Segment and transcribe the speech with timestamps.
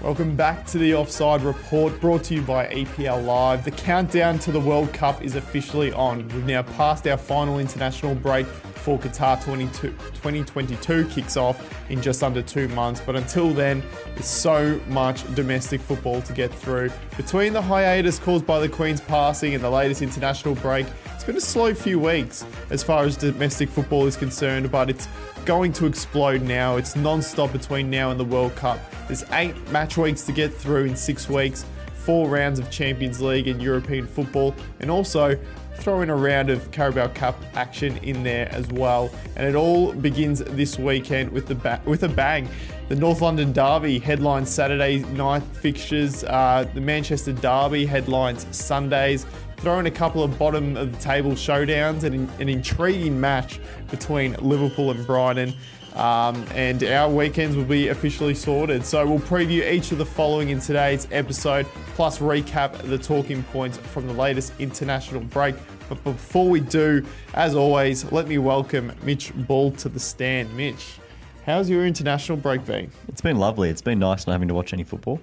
[0.00, 3.64] Welcome back to the Offside Report brought to you by EPL Live.
[3.64, 6.18] The countdown to the World Cup is officially on.
[6.28, 12.42] We've now passed our final international break before Qatar 2022 kicks off in just under
[12.42, 13.00] two months.
[13.04, 13.82] But until then,
[14.14, 16.92] there's so much domestic football to get through.
[17.16, 21.36] Between the hiatus caused by the Queen's passing and the latest international break, it's been
[21.36, 25.08] a slow few weeks as far as domestic football is concerned, but it's
[25.48, 26.76] going to explode now.
[26.76, 28.78] It's non stop between now and the World Cup.
[29.06, 33.48] There's eight match weeks to get through in six weeks, four rounds of Champions League
[33.48, 35.38] and European football, and also
[35.76, 39.10] throw in a round of Carabao Cup action in there as well.
[39.36, 42.46] And it all begins this weekend with the ba- with a bang.
[42.90, 46.24] The North London Derby headlines Saturday night fixtures.
[46.24, 49.24] Uh, the Manchester Derby headlines Sundays.
[49.58, 53.58] Throw in a couple of bottom of the table showdowns and an intriguing match
[53.90, 55.52] between Liverpool and Brighton.
[55.94, 58.84] Um, and our weekends will be officially sorted.
[58.84, 61.66] So we'll preview each of the following in today's episode,
[61.96, 65.56] plus recap the talking points from the latest international break.
[65.88, 67.04] But before we do,
[67.34, 70.56] as always, let me welcome Mitch Ball to the stand.
[70.56, 70.98] Mitch,
[71.46, 72.92] how's your international break been?
[73.08, 73.70] It's been lovely.
[73.70, 75.20] It's been nice not having to watch any football.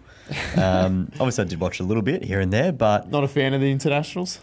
[0.58, 3.54] Um, obviously, I did watch a little bit here and there, but Not a fan
[3.54, 4.40] of the internationals?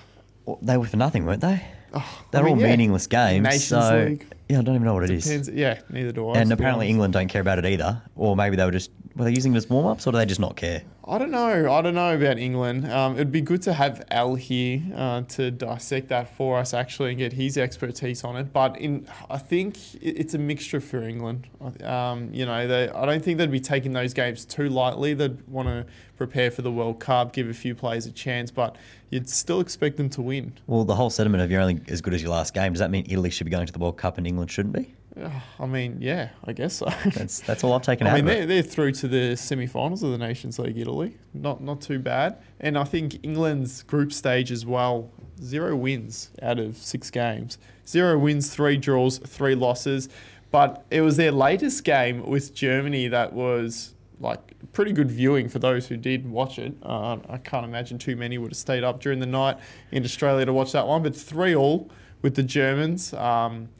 [0.61, 1.63] they were for nothing, weren't they?
[1.95, 2.69] Oh, They're I mean, all yeah.
[2.69, 3.43] meanings games.
[3.45, 4.27] Nations so League.
[4.49, 5.49] yeah, I don't even know what it is.
[5.49, 6.39] Yeah, neither do I.
[6.39, 6.89] And apparently.
[6.89, 9.57] England don't care about it either, or maybe they were just were they using it
[9.59, 10.83] as warm ups, or do they just not care?
[11.05, 11.73] I don't know.
[11.73, 12.91] I don't know about England.
[12.91, 17.11] Um, it'd be good to have Al here uh, to dissect that for us actually
[17.11, 18.53] and get his expertise on it.
[18.53, 21.49] But in, I think it's a mixture for England.
[21.83, 25.13] Um, you know, they, I don't think they'd be taking those games too lightly.
[25.15, 25.87] They'd want to
[26.17, 28.77] prepare for the World Cup, give a few players a chance, but
[29.11, 30.53] you'd still expect them to win.
[30.69, 32.93] Well, the whole sentiment of you're only as good as your last game does that
[32.93, 34.95] mean Italy should be going to the World Cup and England shouldn't be?
[35.61, 36.87] I mean, yeah, I guess so.
[37.07, 40.03] That's that's all I've taken I out mean, of they're, they're through to the semi-finals
[40.03, 41.17] of the Nations League, Italy.
[41.35, 42.39] Not not too bad.
[42.61, 45.11] And I think England's group stage as well,
[45.43, 47.59] zero wins out of six games.
[47.87, 50.09] Zero wins, three draws, three losses.
[50.51, 55.59] But it was their latest game with Germany that was like pretty good viewing for
[55.59, 56.75] those who did watch it.
[56.83, 59.59] Uh, I can't imagine too many would have stayed up during the night
[59.91, 61.03] in Australia to watch that one.
[61.03, 63.13] But three all with the Germans.
[63.15, 63.71] Um,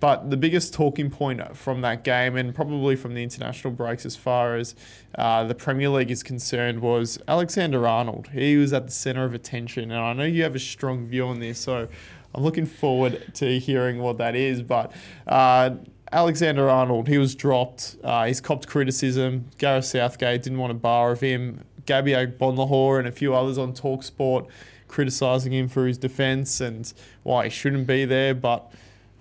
[0.00, 4.16] but the biggest talking point from that game, and probably from the international breaks as
[4.16, 4.74] far as
[5.16, 8.28] uh, the Premier League is concerned, was Alexander Arnold.
[8.32, 11.26] He was at the centre of attention, and I know you have a strong view
[11.26, 11.88] on this, so
[12.34, 14.62] I'm looking forward to hearing what that is.
[14.62, 14.92] But
[15.26, 15.70] uh,
[16.12, 17.96] Alexander Arnold, he was dropped.
[18.04, 19.46] Uh, he's copped criticism.
[19.58, 21.64] Gareth Southgate didn't want a bar of him.
[21.86, 24.46] Gabby Agbonlahor and a few others on Talksport
[24.88, 26.92] criticising him for his defence and
[27.22, 28.34] why he shouldn't be there.
[28.34, 28.70] But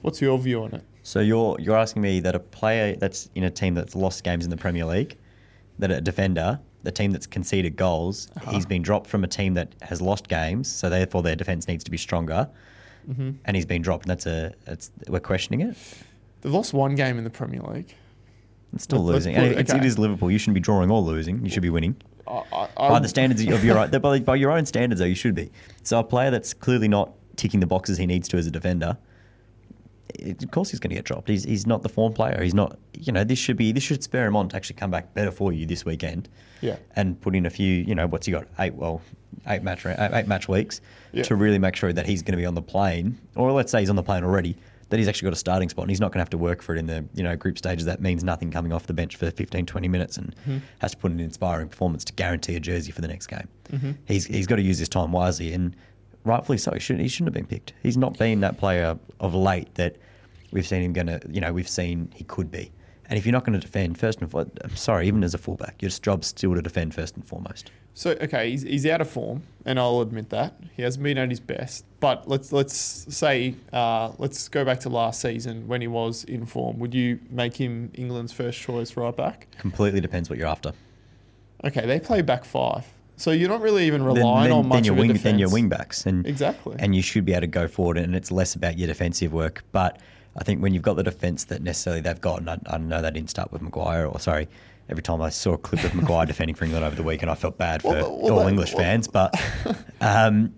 [0.01, 0.83] what's your view on it?
[1.03, 4.43] So you're you're asking me that a player that's in a team that's lost games
[4.43, 5.17] in the Premier League,
[5.79, 8.51] that a defender, the team that's conceded goals, Uh-huh.
[8.51, 11.83] he's been dropped from a team that has lost games, so therefore their defense needs
[11.83, 12.49] to be stronger,
[13.09, 13.31] Mm-hmm.
[13.45, 14.03] and he's been dropped.
[14.05, 15.77] And that's a it's we're questioning it.
[16.41, 17.95] They've lost one game in the Premier League.
[18.73, 19.35] It's still Let's losing.
[19.35, 19.79] put And it- it's, okay.
[19.79, 20.29] it is Liverpool.
[20.29, 21.43] You shouldn't be drawing or losing.
[21.45, 21.95] You should be winning.
[22.27, 22.43] I,
[22.75, 25.33] I, by the standards of your own, by, by your own standards, though, you should
[25.35, 25.49] be.
[25.83, 28.97] So a player that's clearly not ticking the boxes he needs to as a defender,
[30.23, 31.29] of course he's going to get dropped.
[31.29, 32.41] He's, he's not the form player.
[32.41, 32.77] He's not.
[32.93, 35.31] You know, this should be this should spur him on to actually come back better
[35.31, 36.29] for you this weekend.
[36.61, 36.77] Yeah.
[36.95, 37.73] And put in a few.
[37.73, 38.47] You know, what's he got?
[38.59, 39.01] Eight well,
[39.47, 40.81] eight match eight match weeks
[41.13, 41.23] Yeah.
[41.23, 43.79] to really make sure that he's going to be on the plane, or let's say
[43.81, 44.57] he's on the plane already.
[44.89, 46.61] That he's actually got a starting spot and he's not going to have to work
[46.61, 47.83] for it in the you know group stages.
[47.85, 50.57] That means nothing coming off the bench for 15, 20 minutes and Mm-hmm.
[50.79, 53.49] has to put in an inspiring performance to guarantee a jersey for the next game.
[53.69, 53.91] Mm-hmm.
[54.05, 55.75] He's he's got to use his time wisely and
[56.27, 56.71] rightfully so.
[56.71, 57.73] He shouldn't he shouldn't have been picked.
[57.81, 59.95] He's not been that player of late that
[60.51, 62.71] we've seen him going to you know we've seen he could be.
[63.09, 65.37] And if you're not going to defend first and foremost, I'm sorry, even as a
[65.37, 67.71] fullback, your job's still to defend first and foremost.
[67.93, 71.29] So okay, he's, he's out of form, and I'll admit that he hasn't been at
[71.29, 71.85] his best.
[71.99, 76.45] But let's let's say uh, let's go back to last season when he was in
[76.45, 76.77] form.
[76.79, 79.47] Would you make him England's first choice right back?
[79.57, 80.73] Completely depends what you're after.
[81.63, 82.85] Okay, they play back five,
[83.17, 85.13] so you're not really even Then- relying then, on then much your of a wing,
[85.13, 86.75] then your wing backs and Exactly.
[86.79, 89.63] and you should be able to go forward, and it's less about your defensive work.
[89.71, 89.99] But
[90.37, 93.01] I think when you've got the defence that necessarily they've got, and I, I know
[93.01, 94.47] they didn't start with Maguire, or sorry,
[94.89, 97.35] every time I saw a clip of Maguire defending for England over the weekend, I
[97.35, 99.07] felt bad for Well, well, all that- English well- fans.
[99.07, 99.33] But
[100.01, 100.53] um,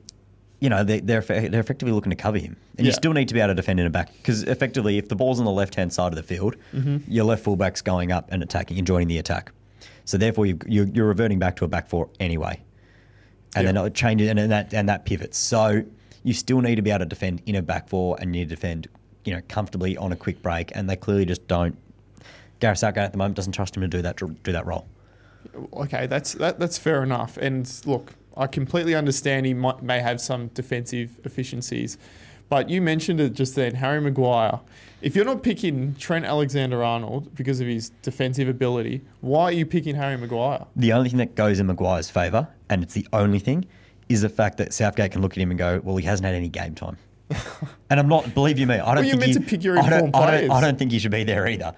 [0.61, 3.33] you know they, they're they're effectively looking to cover him, and you still need to
[3.33, 5.75] be able to defend in a back because effectively, if the ball's on the left
[5.75, 7.09] hand side of the field, Mm-hmm.
[7.09, 9.53] your left fullback's going up and attacking and joining the attack.
[10.09, 12.59] So therefore, you've, you're, you're reverting back to a back four anyway
[13.55, 13.73] and Yeah.
[13.73, 15.37] then it changes and then that and that pivots.
[15.37, 15.83] So
[16.23, 18.49] you still need to be able to defend in a back four and you need
[18.49, 18.87] to defend,
[19.23, 20.71] you know, comfortably on a quick break.
[20.73, 21.77] And they clearly just don't.
[22.59, 24.87] Gareth Southgate at the moment doesn't trust him to do that do that role.
[25.73, 27.37] Okay, that's that, that's fair enough.
[27.37, 31.99] And look, I completely understand he might, may have some defensive efficiencies,
[32.49, 34.59] but you mentioned it just then, Harry Maguire.
[35.01, 39.95] If you're not picking Trent Alexander-Arnold because of his defensive ability, why are you picking
[39.95, 40.65] Harry Maguire?
[40.75, 43.65] The only thing that goes in Maguire's favour, and it's the only thing,
[44.09, 46.35] is the fact that Southgate can look at him and go, "Well, he hasn't had
[46.35, 46.97] any game time."
[47.89, 49.77] and I'm not, believe you me, I don't Well, think meant he, to pick your
[49.79, 50.51] I don't, I don't.
[50.51, 51.73] I don't think he should be there either.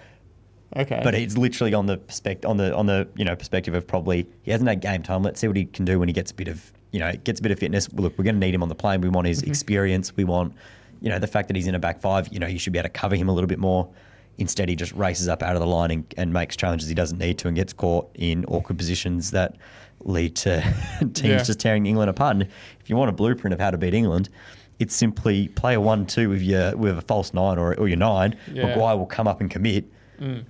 [0.75, 3.85] Okay, But it's literally on the perspective, on the on the you know perspective of
[3.85, 5.21] probably he hasn't had game time.
[5.21, 7.39] Let's see what he can do when he gets a bit of you know gets
[7.39, 7.91] a bit of fitness.
[7.93, 9.01] Look, we're going to need him on the plane.
[9.01, 9.49] We want his mm-hmm.
[9.51, 10.15] experience.
[10.15, 10.53] We want
[11.01, 12.29] you know the fact that he's in a back five.
[12.31, 13.89] You know you should be able to cover him a little bit more.
[14.37, 17.17] Instead, he just races up out of the line and, and makes challenges he doesn't
[17.19, 19.55] need to and gets caught in awkward positions that
[19.99, 20.61] lead to
[20.99, 21.43] teams Yeah.
[21.43, 22.37] just tearing England apart.
[22.37, 22.43] And
[22.79, 24.29] if you want a blueprint of how to beat England,
[24.79, 28.35] it's simply play a one-two with your with a false nine or, or your nine.
[28.51, 28.67] Yeah.
[28.67, 29.85] Maguire will come up and commit
[30.19, 30.43] mm.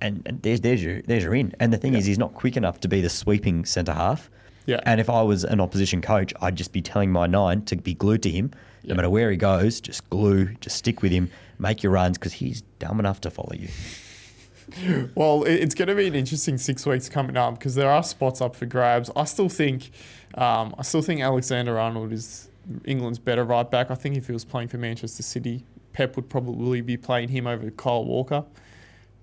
[0.00, 1.54] and, and there's there's your there's your in.
[1.60, 2.00] And the thing Yeah.
[2.00, 4.28] is, he's not quick enough to be the sweeping centre half.
[4.68, 4.80] Yeah.
[4.84, 7.94] And if I was an opposition coach, I'd just be telling my nine to be
[7.94, 8.50] glued to him,
[8.82, 8.90] Yeah.
[8.90, 9.80] no matter where he goes.
[9.80, 13.54] Just glue, just stick with him, make your runs because he's dumb enough to follow
[13.54, 13.68] you.
[15.14, 18.42] Well, it's going to be an interesting six weeks coming up because there are spots
[18.42, 19.10] up for grabs.
[19.16, 19.90] I still think,
[20.34, 22.50] um, I still think Alexander Arnold is
[22.84, 23.90] England's better right back.
[23.90, 25.64] I think if he was playing for Manchester City,
[25.94, 28.44] Pep would probably be playing him over Kyle Walker.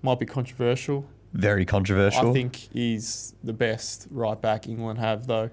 [0.02, 1.06] Might be controversial.
[1.36, 2.30] Very controversial.
[2.30, 5.50] I think he's the best right back England have, though.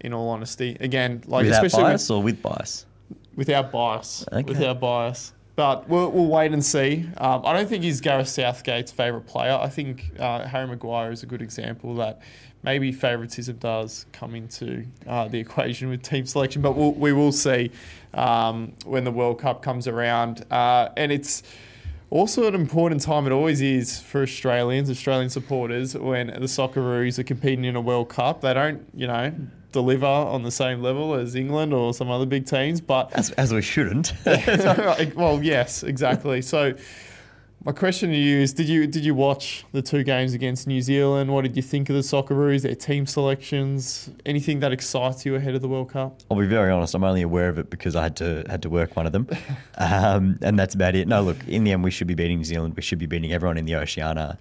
[0.00, 2.86] In all honesty, again, like without especially with- bias or with bias.
[3.36, 4.24] without bias.
[4.32, 4.42] Okay.
[4.42, 5.32] Without bias.
[5.54, 7.06] But we'll, we'll wait and see.
[7.18, 9.52] Um, I don't think he's Gareth Southgate's favourite player.
[9.52, 12.20] I think uh, Harry Maguire is a good example that
[12.64, 16.62] maybe favouritism does come into uh, the equation with team selection.
[16.62, 17.70] But we'll, we will see
[18.14, 20.44] um, when the World Cup comes around.
[20.50, 21.42] Uh, and it's
[22.12, 27.24] also an important time, it always is for Australians, Australian supporters, when the Socceroos are
[27.24, 28.42] competing in a World Cup.
[28.42, 29.32] They don't, you know,
[29.72, 33.54] deliver on the same level as England or some other big teams, but As, as
[33.54, 34.12] we shouldn't.
[34.26, 36.42] well, yes, exactly.
[36.42, 36.74] So,
[37.64, 40.82] my question to you is: Did you did you watch the two games against New
[40.82, 41.32] Zealand?
[41.32, 44.10] What did you think of the Socceroos, their team selections?
[44.26, 46.20] Anything that excites you ahead of the World Cup?
[46.30, 46.94] I'll be very honest.
[46.94, 49.28] I'm only aware of it because I had to had to work one of them,
[49.78, 51.06] um, and that's about it.
[51.06, 51.36] No, look.
[51.46, 52.74] In the end, we should be beating New Zealand.
[52.74, 54.38] We should be beating everyone in the Oceania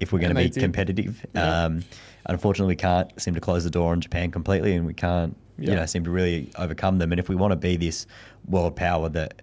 [0.00, 0.60] if we're going to be did.
[0.60, 1.24] competitive.
[1.34, 1.64] Yeah.
[1.64, 1.84] Um,
[2.26, 5.70] unfortunately, we can't seem to close the door on Japan completely, and we can't, Yeah.
[5.70, 7.12] you know, seem to really overcome them.
[7.12, 8.06] And if we want to be this
[8.46, 9.40] world power that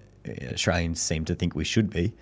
[0.51, 2.13] Australians seem to think we should be,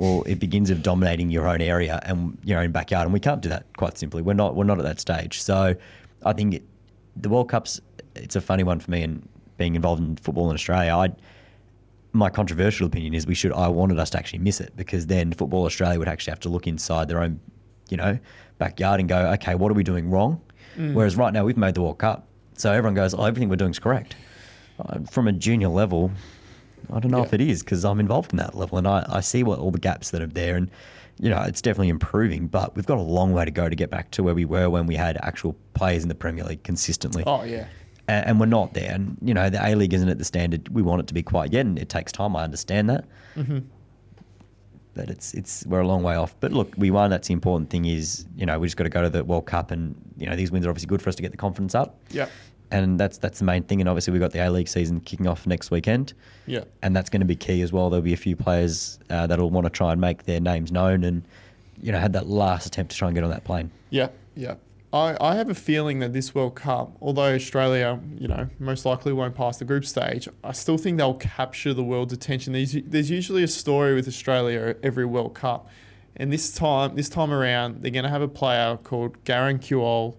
[0.00, 3.42] well, it begins of dominating your own area and your own backyard, and we can't
[3.42, 3.66] do that.
[3.76, 5.42] Quite simply, we're not we're not at that stage.
[5.42, 5.74] So,
[6.24, 6.62] I think it,
[7.16, 7.82] the World Cup's
[8.16, 11.10] it's a funny one for me, and being involved in football in Australia, I
[12.14, 13.52] my controversial opinion is we should.
[13.52, 16.48] I wanted us to actually miss it because then Football Australia would actually have to
[16.48, 17.38] look inside their own,
[17.90, 18.18] you know,
[18.56, 20.40] backyard and go, okay, what are we doing wrong?
[20.94, 23.72] Whereas right now we've made the World Cup, so everyone goes, oh, everything we're doing
[23.72, 24.16] is correct.
[24.78, 26.10] Uh, From a junior level,
[26.92, 27.24] I don't know Yeah.
[27.24, 29.70] if it is because I'm involved in that level and I, I see what all
[29.70, 30.70] the gaps that are there and.
[31.22, 33.90] You know, it's definitely improving, but we've got a long way to go to get
[33.90, 37.24] back to where we were when we had actual players in the Premier League consistently
[37.26, 37.66] Oh yeah,
[38.08, 38.90] and, and we're not there.
[38.94, 41.22] And you know, the A League isn't at the standard we want it to be
[41.22, 42.34] quite yet, and it takes time.
[42.36, 43.04] I understand that,
[43.36, 43.58] Mm-hmm.
[44.94, 46.34] but it's it's we're a long way off.
[46.40, 47.10] But look, we won.
[47.10, 47.84] That's the important thing.
[47.84, 50.36] Is you know we just got to go to the World Cup, and you know
[50.36, 52.00] these wins are obviously good for us to get the confidence up.
[52.10, 52.28] yeah,
[52.70, 53.80] And that's that's the main thing.
[53.80, 56.12] And obviously we've got the A League season kicking off next weekend,
[56.46, 56.64] yeah.
[56.82, 57.90] and that's going to be key as well.
[57.90, 61.02] There'll be a few players uh, that'll want to try and make their names known,
[61.02, 61.22] and
[61.82, 63.70] you know had that last attempt to try and get on that plane.
[63.90, 64.54] Yeah, yeah.
[64.92, 69.12] I, I have a feeling that this World Cup, although Australia, you know, most likely
[69.12, 72.52] won't pass the group stage, I still think they'll capture the world's attention.
[72.52, 75.68] There's, there's usually a story with Australia every World Cup.
[76.16, 80.16] And this time, this time around, they're going to have a player called Garang Kuol.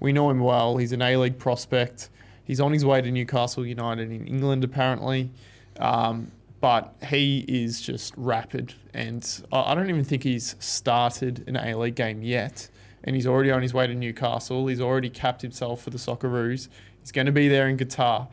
[0.00, 0.76] We know him well.
[0.76, 2.10] He's an A-League prospect.
[2.44, 5.30] He's on his way to Newcastle United in England, apparently.
[5.78, 11.56] Um, but he is just rapid, and I I don't even think he's started an
[11.56, 12.68] A League game yet.
[13.04, 14.66] And he's already on his way to Newcastle.
[14.66, 16.68] He's already capped himself for the Socceroos.
[17.00, 18.28] He's going to be there in Qatar,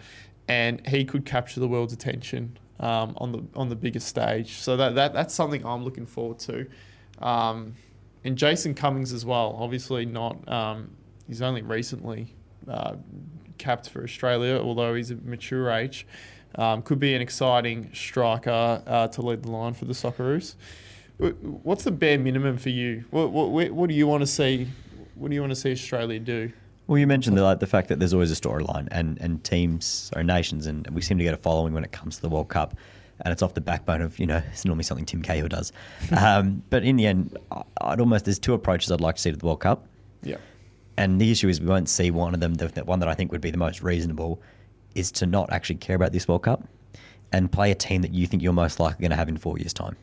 [0.48, 4.54] and he could capture the world's attention um, on the on the biggest stage.
[4.54, 6.68] So that, that that's something I'm looking forward to.
[7.20, 7.76] Um,
[8.24, 9.56] and Jason Cummings as well.
[9.60, 10.50] Obviously not.
[10.52, 10.90] Um,
[11.28, 12.34] he's only recently
[12.70, 12.96] uh,
[13.58, 16.06] capped for Australia, although he's a mature age.
[16.56, 20.56] Um, could be an exciting striker uh, to lead the line for the Socceroos.
[21.18, 23.04] Wh- What's the bare minimum for you?
[23.12, 24.68] What, what, what do you want to see?
[25.16, 26.52] What do you want to see Australia do?
[26.88, 30.12] Well, you mentioned the, like, the fact that there's always a storyline, and, and teams
[30.16, 32.48] or nations, and we seem to get a following when it comes to the World
[32.48, 32.78] Cup,
[33.22, 35.74] and it's off the backbone of you know it's normally something Tim Cahill does.
[36.18, 37.38] um, but in the end,
[37.82, 39.88] I'd almost there's two approaches I'd like to see to the World Cup.
[40.22, 40.38] Yeah.
[40.98, 42.56] And the issue is we won't see one of them.
[42.56, 44.42] The, the one that I think would be the most reasonable
[44.94, 46.68] is to not actually care about this World Cup
[47.32, 49.58] and play a team that you think you're most likely going to have in four
[49.58, 49.98] years' time.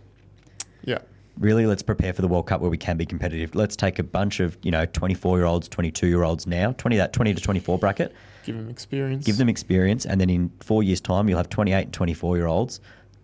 [0.85, 0.99] Yeah.
[1.39, 3.55] Really, let's prepare for the World Cup where we can be competitive.
[3.55, 6.97] Let's take a bunch of you know 24 year olds, 22 year olds now, 20
[6.99, 8.15] that 20 to 24 bracket.
[8.45, 9.25] Give them experience.
[9.25, 12.47] Give them experience, and then in four years' time, you'll have 28 and 24 year
[12.47, 12.81] olds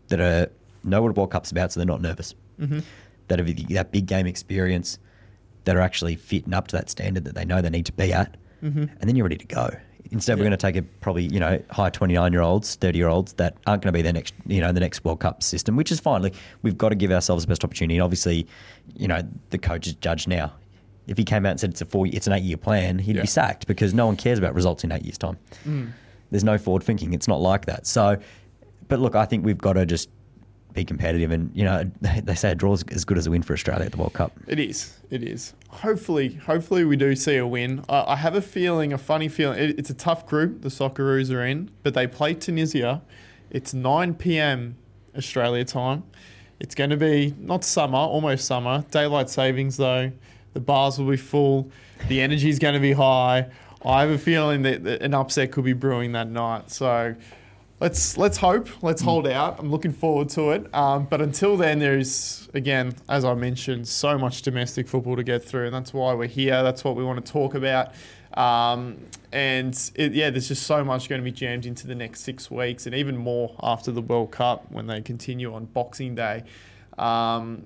[0.09, 0.51] that are
[0.85, 2.35] know what a World Cup's about, so they're not nervous.
[2.59, 2.81] Mm-hmm.
[3.29, 4.99] That have that big game experience,
[5.69, 7.93] that are actually fit and up to that standard that they know they need to
[7.93, 8.81] be at, Mm-hmm.
[8.81, 9.71] and then you're ready to go.
[10.11, 13.09] Instead, we're going to take a probably you know high 29 year olds, 30 year
[13.09, 15.77] olds that aren't going to be the next you know the next World Cup system,
[15.77, 16.23] which is fine.
[16.23, 17.97] Like we've got to give ourselves the best opportunity.
[17.97, 18.47] And obviously,
[18.97, 19.21] you know
[19.51, 20.53] the coach is judged now.
[21.07, 23.15] If he came out and said it's a four, it's an eight year plan, he'd
[23.17, 23.23] Yeah.
[23.23, 25.37] be sacked because no one cares about results in eight years' time.
[25.67, 25.93] Mm.
[26.31, 27.13] There's no forward thinking.
[27.15, 27.87] It's not like that.
[27.87, 28.19] So,
[28.89, 30.09] but look, I think we've got to just
[30.79, 31.31] be competitive.
[31.31, 33.85] And you know, they say a draw is as good as a win for Australia
[33.87, 34.33] at the World Cup.
[34.47, 34.99] It is.
[35.11, 35.55] It is.
[35.69, 37.85] Hopefully, hopefully we do see a win.
[37.89, 39.59] I, have a feeling, a funny feeling.
[39.59, 43.03] It, it's a tough group the Socceroos are in, but they play Tunisia.
[43.51, 44.77] It's 9 p.m.
[45.17, 46.05] Australia time.
[46.61, 48.85] It's going to be not summer, almost summer.
[48.91, 50.13] Daylight savings though.
[50.55, 51.71] The bars will be full.
[52.09, 53.49] The energy is going to be high.
[53.85, 56.71] I have a feeling that an upset could be brewing that night.
[56.71, 57.15] So
[57.81, 58.69] let's let's hope.
[58.83, 59.59] Let's hold out.
[59.59, 60.73] I'm looking forward to it.
[60.75, 65.45] Um, but until then, there's again, as I mentioned, so much domestic football to get
[65.45, 66.63] through, and that's why we're here.
[66.63, 67.93] That's what we want to talk about.
[68.35, 68.99] Um,
[69.33, 72.51] and it, yeah, there's just so much going to be jammed into the next six
[72.51, 76.45] weeks, and even more after the World Cup when they continue on Boxing Day.
[76.99, 77.65] Um,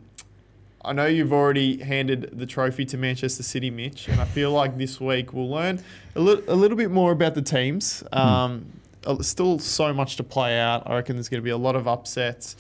[0.84, 4.78] I know you've already handed the trophy to Manchester City, Mitch, and I feel like
[4.78, 5.80] this week we'll learn
[6.16, 8.02] a, li- a little bit more about the teams.
[8.12, 8.81] Um, uh,
[9.20, 10.84] Still so much to play out.
[10.86, 12.56] I reckon there's going to be a lot of upsets.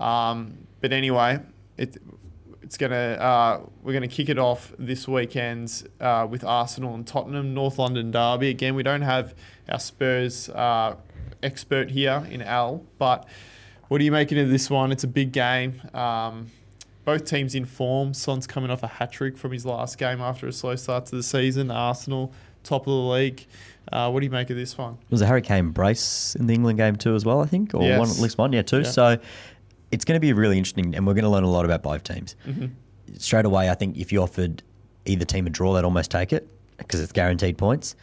[0.00, 1.40] Um, but anyway,
[1.76, 1.96] it,
[2.64, 7.54] it's gonna uh, we're gonna kick it off this weekend uh, with Arsenal and Tottenham
[7.54, 8.48] North London derby.
[8.48, 9.34] Again, we don't have
[9.68, 10.96] our Spurs uh,
[11.42, 13.28] expert here in Al, but
[13.88, 14.90] what are you making of this one?
[14.92, 15.80] It's a big game.
[15.92, 16.50] Um,
[17.04, 18.14] both teams in form.
[18.14, 21.16] Son's coming off a hat trick from his last game after a slow start to
[21.16, 21.70] the season.
[21.70, 22.32] Arsenal,
[22.64, 23.46] top of the league.
[23.92, 24.96] Uh, what do you make of this one?
[25.10, 27.40] Was a Harry Kane brace in the England game too as well?
[27.42, 27.98] I think, or Yes.
[27.98, 28.78] one at least one, yeah, two.
[28.78, 28.90] Yeah.
[28.90, 29.18] So
[29.92, 32.02] it's going to be really interesting, and we're going to learn a lot about both
[32.02, 32.34] teams.
[32.46, 32.66] Mm-hmm.
[33.18, 34.62] Straight away, I think if you offered
[35.04, 37.94] either team a draw, they'd almost take it because it's guaranteed points.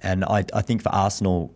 [0.00, 1.52] And I, I think for Arsenal,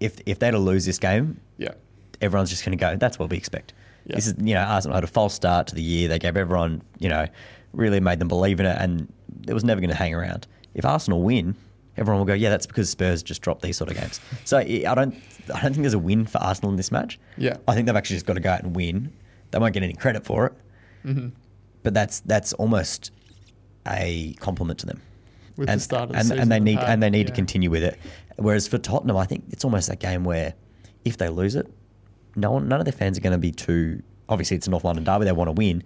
[0.00, 1.74] if if they to lose this game, Yeah.
[2.20, 2.96] everyone's just going to go.
[2.96, 3.72] That's what we expect.
[4.06, 4.16] Yeah.
[4.16, 6.08] This is you know Arsenal had a false start to the year.
[6.08, 7.26] They gave everyone you know
[7.72, 9.12] really made them believe in it, and
[9.46, 10.46] it was never going to hang around.
[10.74, 11.56] If Arsenal win,
[11.96, 14.20] everyone will go, yeah, that's because Spurs just dropped these sort of games.
[14.44, 15.14] So I don't
[15.54, 17.18] I don't think there's a win for Arsenal in this match.
[17.36, 17.56] Yeah.
[17.66, 19.12] I think they've actually just got to go out and win.
[19.50, 20.52] They won't get any credit for it,
[21.04, 21.28] Mm-hmm.
[21.82, 23.10] but that's that's almost
[23.86, 25.00] a compliment to them
[25.56, 27.32] With and, the start of the and, season and they need and they need to
[27.32, 27.98] continue with it.
[28.36, 30.54] Whereas for Tottenham, I think it's almost that game where
[31.04, 31.66] if they lose it,
[32.36, 34.02] no one, none of their fans are going to be too.
[34.28, 35.82] Obviously, it's a North London derby; they want to win,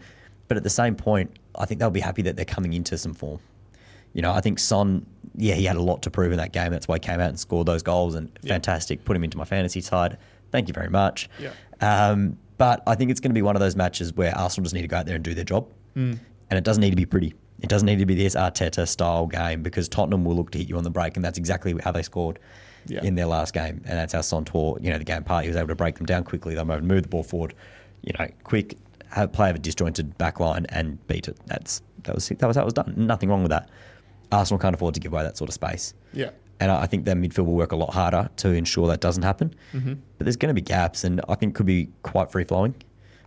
[0.49, 3.15] but at the same point, I think they'll be happy that they're coming into some
[3.15, 3.39] form.
[4.15, 5.05] You know, I think Son,
[5.37, 6.71] yeah, he had a lot to prove in that game.
[6.73, 8.55] That's why he came out and scored those goals and Yeah.
[8.55, 9.05] fantastic.
[9.05, 10.17] Put him into my fantasy side.
[10.53, 11.29] Thank you very much.
[11.39, 11.51] Yeah.
[11.81, 14.75] Um, but I think it's going to be one of those matches where Arsenal just
[14.75, 15.67] need to go out there and do their job
[15.97, 16.19] Mm.
[16.51, 17.35] and it doesn't need to be pretty.
[17.61, 20.69] It doesn't need to be this Arteta style game because Tottenham will look to hit
[20.69, 22.39] you on the break, and that's exactly how they scored
[22.87, 23.03] Yeah.
[23.03, 25.45] in their last game, and that's how Son tore, you know, the game apart.
[25.45, 26.55] He was able to break them down quickly.
[26.55, 27.55] They were able to move the ball forward,
[28.03, 28.77] you know, quick,
[29.11, 31.37] have play of a disjointed back line and beat it.
[31.47, 32.93] That's that was that was how it was done.
[32.97, 33.69] Nothing wrong with that.
[34.35, 35.95] Arsenal can't afford to give away that sort of space.
[36.13, 36.31] Yeah.
[36.61, 39.55] And I think their midfield will work a lot harder to ensure that doesn't happen.
[39.73, 39.95] Mm-hmm.
[40.19, 42.75] But there's going to be gaps, and I think could be quite free flowing.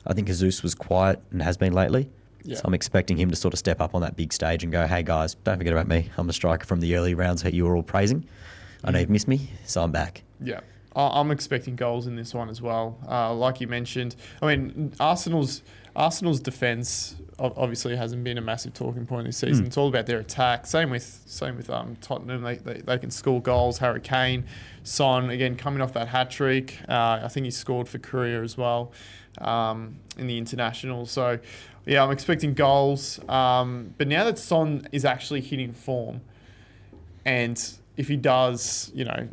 [0.05, 2.09] I think Jesus was quiet and has been lately.
[2.43, 2.55] Yeah.
[2.55, 4.87] So I'm expecting him to sort of step up on that big stage and go,
[4.87, 6.09] hey guys, don't forget about me.
[6.17, 8.25] I'm a striker from the early rounds that you were all praising.
[8.83, 10.23] I know you've missed me, so I'm back.
[10.39, 10.61] Yeah.
[10.97, 12.97] I- I'm expecting goals in this one as well.
[13.07, 15.61] Uh, like you mentioned, I mean, Arsenal's
[15.95, 19.63] Arsenal's defense obviously hasn't been a massive talking point this season.
[19.65, 19.67] Mm.
[19.67, 20.65] It's all about their attack.
[20.65, 22.41] Same with same with um, Tottenham.
[22.43, 23.77] They, they, they can score goals.
[23.79, 24.45] Harry Kane,
[24.83, 26.77] Son again coming off that hat trick.
[26.87, 28.91] Uh, I think he scored for Korea as well
[29.39, 31.05] um, in the international.
[31.05, 31.39] So
[31.85, 33.19] yeah, I'm expecting goals.
[33.29, 36.21] Um, but now that Son is actually hitting form,
[37.25, 37.57] and
[37.97, 39.27] if he does, you know,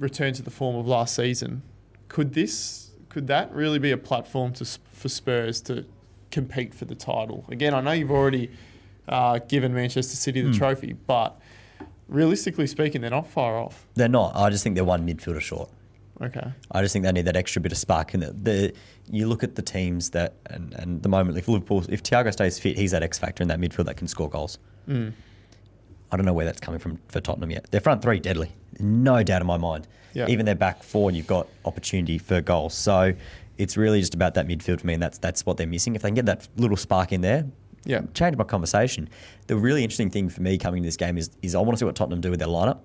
[0.00, 1.62] return to the form of last season,
[2.08, 5.84] could this could that really be a platform to for Spurs to
[6.30, 7.44] compete for the title?
[7.48, 8.50] Again, I know you've already
[9.08, 10.54] uh, given Manchester City the Hmm.
[10.54, 11.40] trophy, but
[12.08, 13.86] realistically speaking, they're not far off.
[13.94, 14.36] They're not.
[14.36, 15.70] I just think they're one midfielder short.
[16.20, 16.52] Okay.
[16.70, 18.12] I just think they need that extra bit of spark.
[18.14, 18.72] And the, the
[19.10, 22.58] you look at the teams that, and, and the moment if Liverpool, if Thiago stays
[22.58, 24.58] fit, he's that X factor in that midfield that can score goals.
[24.88, 25.12] Mm.
[26.12, 27.70] I don't know where that's coming from for Tottenham yet.
[27.70, 29.86] Their front three deadly, no doubt in my mind.
[30.12, 30.26] Yeah.
[30.28, 32.74] Even their back four, and you've got opportunity for goals.
[32.74, 33.12] So
[33.58, 35.94] it's really just about that midfield for me, and that's that's what they're missing.
[35.94, 37.46] If they can get that little spark in there,
[37.84, 38.00] Yeah.
[38.14, 39.08] change my conversation.
[39.46, 41.76] The really interesting thing for me coming to this game is is I want to
[41.78, 42.78] see what Tottenham do with their lineup.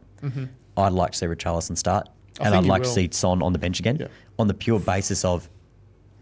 [0.77, 2.44] I'd like to see Richarlison start, Mm-hmm.
[2.44, 4.08] I and I'd like to see Son on the bench again, Yeah.
[4.38, 5.50] on the pure basis of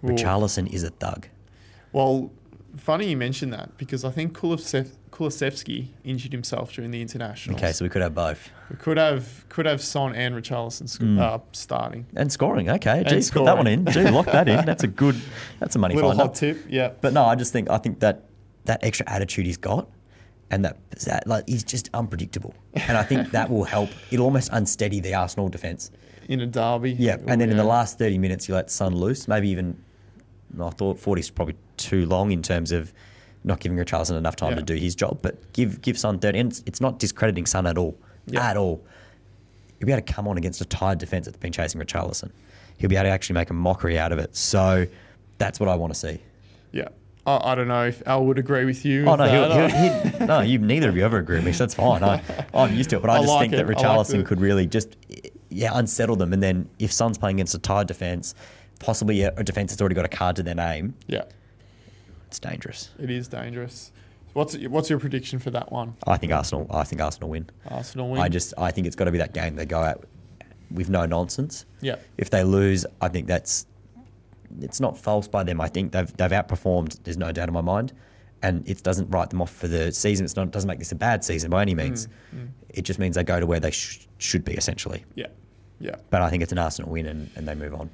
[0.03, 0.07] Ooh.
[0.09, 1.27] Richarlison is a thug.
[1.91, 2.31] Well,
[2.77, 7.55] funny you mentioned that because I think Kulisev- Kulusevski injured himself during the international.
[7.55, 8.49] Okay, so we could have both.
[8.71, 11.19] we could have could have Son and Richarlison sc- Mm.
[11.19, 12.07] uh, starting.
[12.15, 13.03] And scoring, okay.
[13.07, 13.85] Geez, put that one in.
[13.85, 14.65] Gee, lock that in.
[14.69, 15.15] That's a good.
[15.59, 16.23] That's a money Little finder.
[16.23, 16.91] hot tip, yeah.
[17.01, 18.23] But no, I just think I think that
[18.65, 19.87] that extra attitude he's got,
[20.49, 23.89] and that, that like he's just unpredictable, and I think that will help.
[24.09, 25.91] It'll almost unsteady the Arsenal defense.
[26.27, 26.93] in a derby.
[26.93, 29.27] Yeah, and then in the last thirty minutes, you let Son loose.
[29.27, 29.77] Maybe even
[30.59, 32.91] I thought forty is probably too long in terms of
[33.43, 34.55] not giving Richarlison enough time Yeah.
[34.57, 35.19] to do his job.
[35.21, 37.97] But give give Son thirty, and it's, it's not discrediting Son at all,
[38.27, 38.49] Yeah.
[38.49, 38.83] at all.
[39.79, 42.31] He'll be able to come on against a tired defense that's been chasing Richarlison.
[42.77, 44.35] He'll be able to actually make a mockery out of it.
[44.35, 44.85] So
[45.37, 46.19] that's what I want to see.
[46.71, 46.87] yeah.
[47.25, 49.05] I, I don't know if Al would agree with you.
[49.05, 49.69] Oh no, he'll, he'll,
[50.09, 52.03] he'd, no, you neither of you ever agree with me, so that's fine.
[52.03, 52.21] I,
[52.53, 53.67] I'm used to it, but I I just like think that it.
[53.67, 54.97] Like Richarlison the- could really just,
[55.49, 56.33] yeah, unsettle them.
[56.33, 58.35] And then if Son's playing against a tired defense,
[58.79, 61.23] possibly a, a defense that's already got a card to their name, yeah,
[62.33, 62.89] it's dangerous.
[62.97, 63.91] it is dangerous.
[64.33, 65.93] What's what's your prediction for that one?
[66.07, 66.65] I think Arsenal.
[66.71, 67.47] I think Arsenal win.
[67.69, 68.19] Arsenal win.
[68.19, 70.05] I just, I think it's got to be that game they go out
[70.71, 71.65] with no nonsense.
[71.81, 73.67] yeah, If they lose, I think that's
[74.59, 75.61] it's not false by them.
[75.61, 77.03] I think they've they've outperformed.
[77.03, 77.93] There's no doubt in my mind,
[78.41, 80.25] and it doesn't write them off for the season.
[80.25, 82.07] It's not doesn't make this a bad season by any means.
[82.35, 85.05] Mm, It just means they go to where they sh- should be essentially.
[85.13, 85.27] yeah,
[85.79, 85.97] yeah.
[86.09, 87.91] But I think it's an Arsenal win, and, and they move on.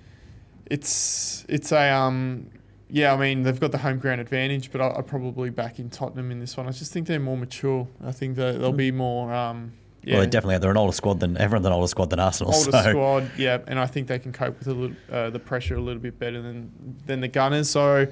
[0.67, 2.50] It's it's a um
[2.89, 3.13] yeah.
[3.13, 6.31] I mean they've got the home ground advantage, but I, I'd probably back in Tottenham
[6.31, 6.67] in this one.
[6.67, 7.88] I just think they're more mature.
[8.03, 10.16] I think that they'll be more um yeah.
[10.16, 10.59] Well, they definitely are.
[10.59, 12.53] They're an older squad than everyone's an older squad than Arsenal.
[12.53, 15.40] older so squad, yeah, and I think they can cope with a little, uh, the
[15.40, 16.72] pressure a little bit better than
[17.05, 17.70] than the Gunners.
[17.70, 18.07] So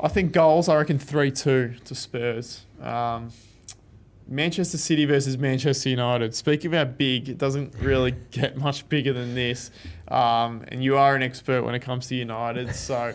[0.00, 0.68] I think goals.
[0.68, 2.64] I reckon three two to Spurs.
[2.80, 3.30] Um,
[4.26, 6.34] Manchester City versus Manchester United.
[6.34, 9.70] Speaking about big, it doesn't really get much bigger than this.
[10.08, 13.14] Um, and you are an expert when it comes to United, so.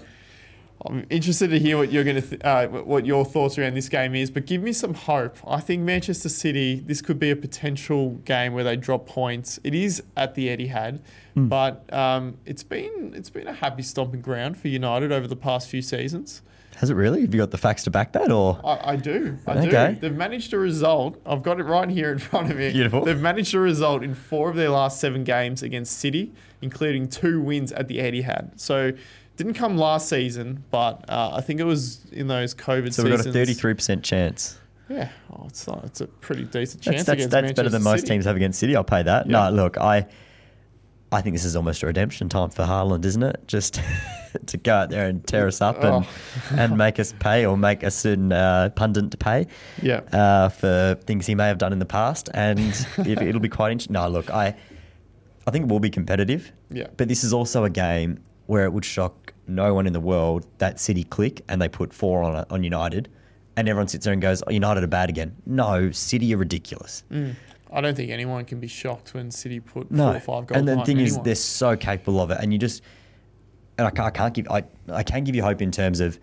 [0.86, 3.90] I'm interested to hear what you're going to th- uh, what your thoughts around this
[3.90, 5.38] game is, but give me some hope.
[5.48, 9.60] I think Manchester City this could be a potential game where they drop points.
[9.64, 11.00] It is at the Etihad,
[11.34, 11.48] Hmm.
[11.48, 15.68] but um, it's been it's been a happy stomping ground for United over the past
[15.68, 16.42] few seasons.
[16.76, 17.22] has it really?
[17.22, 19.94] Have you got the facts to back that, or I, I do, I Okay.
[19.96, 20.00] do.
[20.02, 21.20] They've managed a result.
[21.26, 22.72] I've got it right here in front of me.
[22.72, 23.04] Beautiful.
[23.04, 27.42] They've managed a result in four of their last seven games against City, including two
[27.42, 28.60] wins at the Etihad.
[28.60, 28.92] So.
[29.38, 32.96] Didn't come last season, but uh, I think it was in those COVID seasons.
[32.96, 34.60] so we've got a thirty-three percent chance?
[34.90, 38.02] Yeah, oh, it's it's a pretty decent That's chance that's, against that's better than most
[38.02, 38.14] City.
[38.14, 38.76] teams have against City.
[38.76, 39.28] I'll pay that.
[39.28, 39.50] Yeah.
[39.50, 40.08] No, look, I
[41.12, 43.48] I think this is almost a redemption time for Haaland, isn't it?
[43.48, 43.80] Just
[44.48, 46.06] to go out there and tear us up and
[46.52, 49.48] and make us pay or make a certain uh, pundit to pay.
[49.82, 50.02] Yeah.
[50.12, 52.60] uh, for things he may have done in the past, and
[52.98, 53.94] it, it'll be quite interesting.
[53.94, 54.56] No, look, I,
[55.46, 56.52] I think it will be competitive.
[56.70, 56.88] Yeah.
[56.98, 60.46] But this is also a game where it would shock no one in the world
[60.58, 63.10] that City click and they put four on on United,
[63.56, 67.04] and everyone sits there and goes, oh, "United are bad again." No, City are ridiculous.
[67.12, 67.36] Mm.
[67.72, 70.64] I don't think anyone can be shocked when City put No, four or five goals
[70.64, 72.82] No, and the thing is, they're so capable of it, and you just,
[73.78, 76.18] and I can't, I can't give, I, I can give you hope in terms of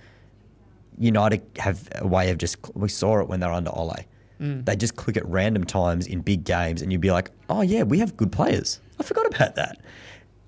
[0.99, 3.95] United have a way of just, we saw it when they're under Ole.
[4.41, 4.65] Mm.
[4.65, 7.83] They just click at random times in big games, and you'd be like, oh yeah,
[7.83, 8.81] we have good players.
[8.99, 9.81] I forgot about that.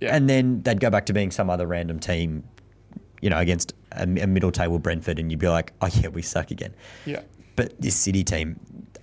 [0.01, 0.15] Yeah.
[0.15, 2.45] And then they'd go back to being some other random team,
[3.27, 6.23] you know, against a, a middle table Brentford, and you'd be like, oh yeah, we
[6.23, 6.73] suck again.
[7.07, 7.23] yeah,
[7.57, 8.61] But this City team,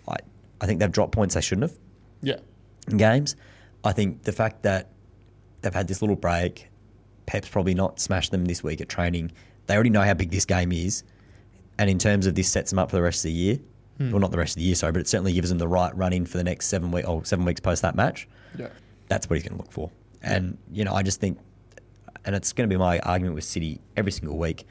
[0.07, 0.15] I,
[0.61, 1.77] I think they've dropped points they shouldn't have
[2.21, 2.37] yeah,
[2.87, 3.35] in games.
[3.83, 4.87] I think the fact that
[5.61, 6.69] they've had this little break,
[7.25, 9.33] Pep's probably not smashed them this week at training.
[9.67, 11.03] They already know how big this game is,
[11.77, 13.59] and in terms of this sets them up for the rest of the year.
[13.97, 14.11] Hmm.
[14.11, 15.93] Well, not the rest of the year, sorry, but it certainly gives them the right
[15.97, 18.25] run in for the next seven week or seven weeks post that match.
[18.57, 18.69] yeah,
[19.09, 19.91] That's what he's going to look for.
[20.21, 21.37] And you know, I just think,
[22.25, 24.65] and it's going to be my argument with City every single week.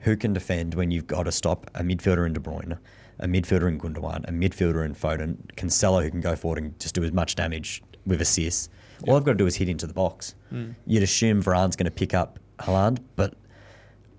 [0.00, 2.78] Who can defend when you've got to stop a midfielder in De Bruyne,
[3.20, 6.94] a midfielder in Gundogan, a midfielder in Foden, Cancelo who can go forward and just
[6.94, 8.68] do as much damage with assists.
[9.08, 10.34] All I've got to do is hit into the box.
[10.52, 10.74] Mm.
[10.86, 13.34] You'd assume Varane's going to pick up Haaland, but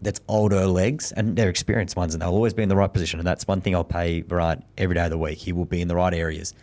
[0.01, 3.19] that's older legs and they're experienced ones, and they'll always be in the right position.
[3.19, 5.37] And that's one thing I'll pay Varane every day of the week.
[5.37, 6.53] He will be in the right areas,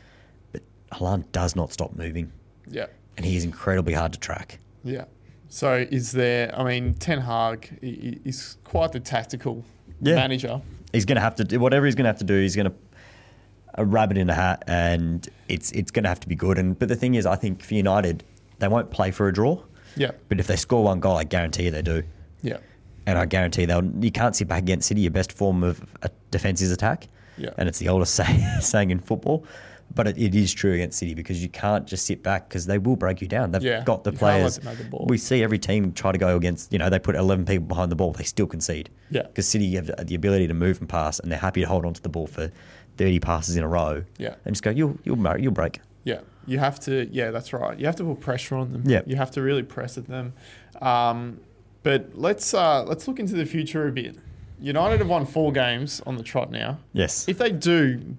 [0.52, 2.32] but Haaland does not stop moving,
[2.68, 4.58] yeah, and he is incredibly hard to track.
[4.84, 5.04] yeah.
[5.52, 6.58] So is there?
[6.58, 9.64] I mean, Ten Hag is quite the tactical
[10.00, 10.14] Yeah.
[10.14, 10.62] manager.
[10.94, 12.40] He's going to have to do whatever he's going to have to do.
[12.40, 12.74] He's going to.
[13.74, 16.56] a rabbit in a hat, and it's it's going to have to be good.
[16.58, 18.24] And but the thing is, I think for United,
[18.60, 19.62] they won't play for a draw.
[19.94, 20.12] Yeah.
[20.30, 22.02] But if they score one goal, I guarantee you they do.
[22.42, 22.58] Yeah.
[23.06, 23.84] And I guarantee they'll.
[23.84, 25.02] You can't sit back against City.
[25.02, 27.08] Your best form of a defense is attack.
[27.36, 27.50] Yeah.
[27.58, 29.44] And it's the oldest say, saying in football,
[29.94, 32.78] but it, it is true against City because you can't just sit back because they
[32.78, 33.52] will break you down.
[33.52, 34.78] They've Yeah, got the you can't let players.
[34.90, 35.04] the.
[35.06, 36.72] We see every team try to go against.
[36.72, 38.12] You know, they put eleven people behind the ball.
[38.12, 38.90] They still concede.
[39.10, 39.22] Yeah.
[39.22, 41.94] Because City have the ability to move and pass, and they're happy to hold on
[41.94, 42.50] to the ball for
[42.96, 44.04] thirty passes in a row.
[44.18, 44.34] Yeah.
[44.44, 45.80] And just go, you'll you'll you'll break.
[46.04, 47.08] Yeah, you have to.
[47.12, 47.78] Yeah, that's right.
[47.78, 48.82] You have to put pressure on them.
[48.86, 49.02] Yeah.
[49.06, 50.32] you have to really press at them.
[50.80, 51.40] Um,
[51.82, 54.16] but let's uh, let's look into the future a bit.
[54.60, 56.78] United have won four games on the trot now.
[56.92, 57.28] Yes.
[57.28, 58.16] If they do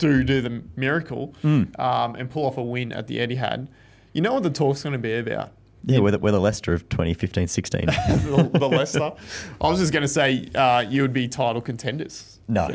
[0.00, 1.78] do do the miracle Mm.
[1.78, 3.68] um, and pull off a win at the Etihad,
[4.12, 5.52] you know what the talk's going to be about.
[5.84, 7.86] Yeah, we're the, we're the Leicester of 2015 16.
[7.86, 9.12] the, the Leicester.
[9.60, 12.38] I was just going to say uh, you would be title contenders.
[12.48, 12.68] No.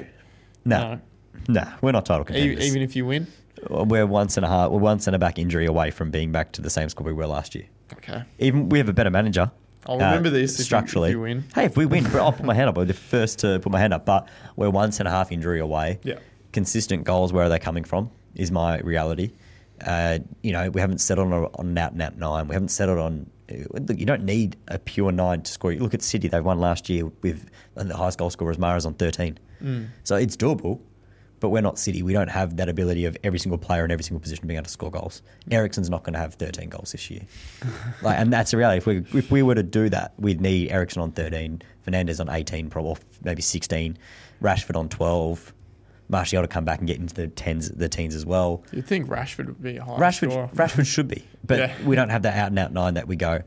[0.64, 1.00] No.
[1.48, 2.66] Nah, we're not title contenders.
[2.66, 3.28] Even if you win.
[3.70, 6.62] we're once and a half, we're one centre back injury away from being back to
[6.62, 7.66] the same squad we were last year.
[7.94, 8.24] Okay.
[8.40, 9.52] Even we have a better manager.
[9.88, 11.12] uh, I'll remember this if you- if structurally.
[11.12, 11.44] you win.
[11.54, 12.78] Hey, if we win, I'll put my hand up.
[12.80, 14.06] I'll be the first to put my hand up.
[14.06, 16.00] But we're one and a half injury away.
[16.04, 16.16] Yeah.
[16.56, 17.34] Consistent goals.
[17.34, 18.10] Where are they coming from?
[18.34, 19.32] Is my reality.
[19.86, 22.48] Uh, you know, we haven't settled on, on an out and out nine.
[22.48, 23.30] We haven't settled on.
[23.52, 25.74] uh, Look, you don't need a pure nine to score.
[25.74, 28.58] You look at City; they won last year with and the highest goal scorer was
[28.58, 29.38] Mahrez on thirteen.
[29.62, 29.90] Mm.
[30.06, 30.80] So it's doable,
[31.42, 32.02] but we're not City.
[32.04, 34.66] We don't have that ability of every single player in every single position being able
[34.66, 35.22] to score goals.
[35.52, 37.22] Eriksen's not going to have 13 goals this year.
[38.02, 38.78] like, and that's the reality.
[38.78, 42.30] If we, if we were to do that, we'd need Eriksen on 13, Fernandes on
[42.30, 43.98] 18, probably maybe 16,
[44.42, 45.54] Rashford on 12,
[46.08, 48.64] Martial to come back and get into the tens, the teens as well.
[48.72, 50.50] You'd think Rashford would be a high Rashford, scorer.
[50.54, 51.74] Rashford should be, but Yeah.
[51.86, 53.42] we don't have that out and out nine that we go.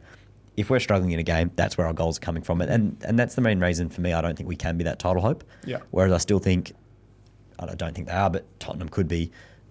[0.57, 3.17] If we're struggling in a game, that's where our goals are coming from, and and
[3.19, 4.13] that's the main reason for me.
[4.13, 5.45] I don't think we can be that title hope.
[5.65, 5.79] Yeah.
[5.93, 6.73] Whereas I still think,
[7.61, 9.31] I don't think they are, but Tottenham could be,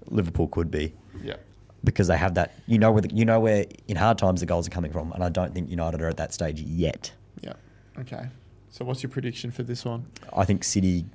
[0.10, 1.36] Liverpool could be, Yeah.
[1.84, 2.54] because they have that.
[2.68, 5.12] You know where the, you know where in hard times the goals are coming from,
[5.12, 7.12] and I don't think United are at that stage yet.
[7.42, 7.54] Yeah.
[8.00, 8.28] Okay.
[8.70, 10.06] So what's your prediction for this one?
[10.34, 11.06] I think City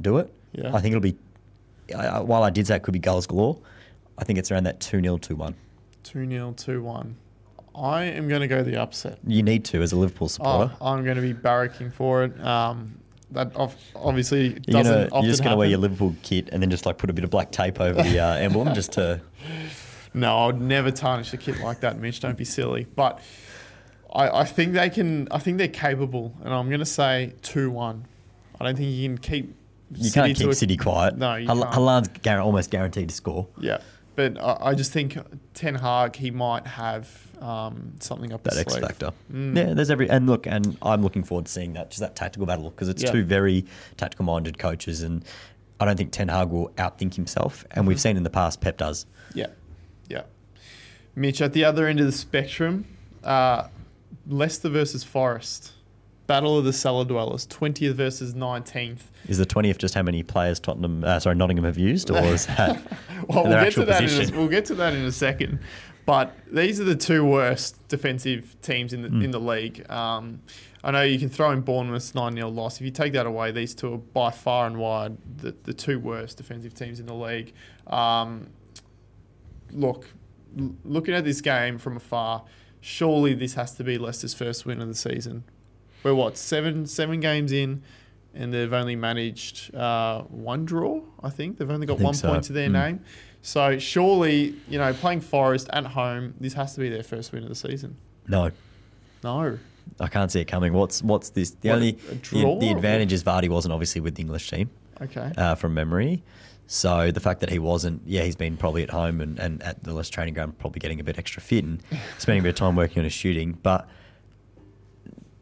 [0.00, 0.32] do it.
[0.52, 0.74] Yeah.
[0.74, 1.16] I think it'll be.
[1.94, 3.58] I, I- while I did say it could be goals galore,
[4.16, 5.54] I think it's around that two 0 two one.
[6.04, 7.16] 2 0, 2 1.
[7.74, 9.18] I am going to go the upset.
[9.26, 10.72] You need to as a Liverpool Oh, supporter.
[10.80, 12.40] I'm going to be barracking for it.
[12.40, 12.98] Um,
[13.32, 13.52] that
[13.94, 16.70] obviously doesn't You're, gonna, often you're just going to wear your Liverpool kit and then
[16.70, 19.20] just like put a bit of black tape over the uh, emblem just to.
[20.14, 22.20] No, I would never tarnish a kit like that, Mitch.
[22.20, 22.86] Don't be silly.
[22.96, 23.20] But
[24.12, 25.28] I, I think they can.
[25.30, 28.06] I think they're capable, and I'm going to say two one.
[28.58, 29.54] I don't think you can keep.
[29.94, 31.16] You can't keep a- City quiet.
[31.16, 31.74] No, you Hal- can't.
[31.74, 33.46] Haaland's guar- almost guaranteed to score.
[33.60, 33.78] Yeah,
[34.16, 35.16] but I, I just think
[35.54, 37.08] Ten Hag he might have
[37.40, 38.84] um, something up That his X sleeve.
[38.84, 39.12] factor.
[39.32, 39.56] Mm.
[39.56, 42.46] Yeah, there's every and look, and I'm looking forward to seeing that just that tactical
[42.46, 43.12] battle because it's Yeah.
[43.12, 43.64] two very
[43.96, 45.24] tactical minded coaches, and
[45.80, 48.76] I don't think Ten Hag will outthink himself, and we've seen in the past Pep
[48.76, 49.06] does.
[49.34, 49.46] Yeah,
[50.08, 50.22] yeah.
[51.14, 52.84] Mitch, at the other end of the spectrum,
[53.24, 53.68] uh,
[54.26, 55.72] Leicester versus Forest.
[56.28, 59.00] Battle of the cellar dwellers, 20th versus 19th.
[59.28, 62.44] Is the 20th just how many players Tottenham, uh, sorry, Nottingham have used, or is
[62.46, 62.80] that
[63.28, 64.34] Well, we'll get, to that in position?
[64.34, 65.58] a, we'll get to that in a second.
[66.04, 69.24] But these are the two worst defensive teams in the Mm.
[69.24, 69.90] in the league.
[69.90, 70.40] Um,
[70.84, 72.76] I know you can throw in Bournemouth's 9 0 loss.
[72.78, 75.98] If you take that away, these two are by far and wide the, the two
[75.98, 77.52] worst defensive teams in the league.
[77.86, 78.48] Um,
[79.72, 80.06] look,
[80.58, 82.44] l- looking at this game from afar,
[82.80, 85.44] surely this has to be Leicester's first win of the season.
[86.08, 87.82] We're what seven seven games in,
[88.34, 91.02] and they've only managed uh, one draw.
[91.22, 92.28] I think they've only got one so.
[92.30, 92.72] point to their Mm.
[92.72, 93.00] name.
[93.42, 97.42] So surely, you know, playing Forest at home, this has to be their first win
[97.42, 97.96] of the season.
[98.26, 98.50] no?
[99.22, 99.58] No,
[100.00, 100.72] I can't see it coming.
[100.72, 101.50] What's what's this?
[101.50, 104.70] The What, only the, the advantage is Vardy wasn't obviously with the English team
[105.02, 106.22] okay, uh, from memory.
[106.68, 109.82] So the fact that he wasn't, yeah, he's been probably at home and, and at
[109.84, 111.82] the less training ground, probably getting a bit extra fit and
[112.18, 113.58] spending a bit of time working on his shooting.
[113.62, 113.88] But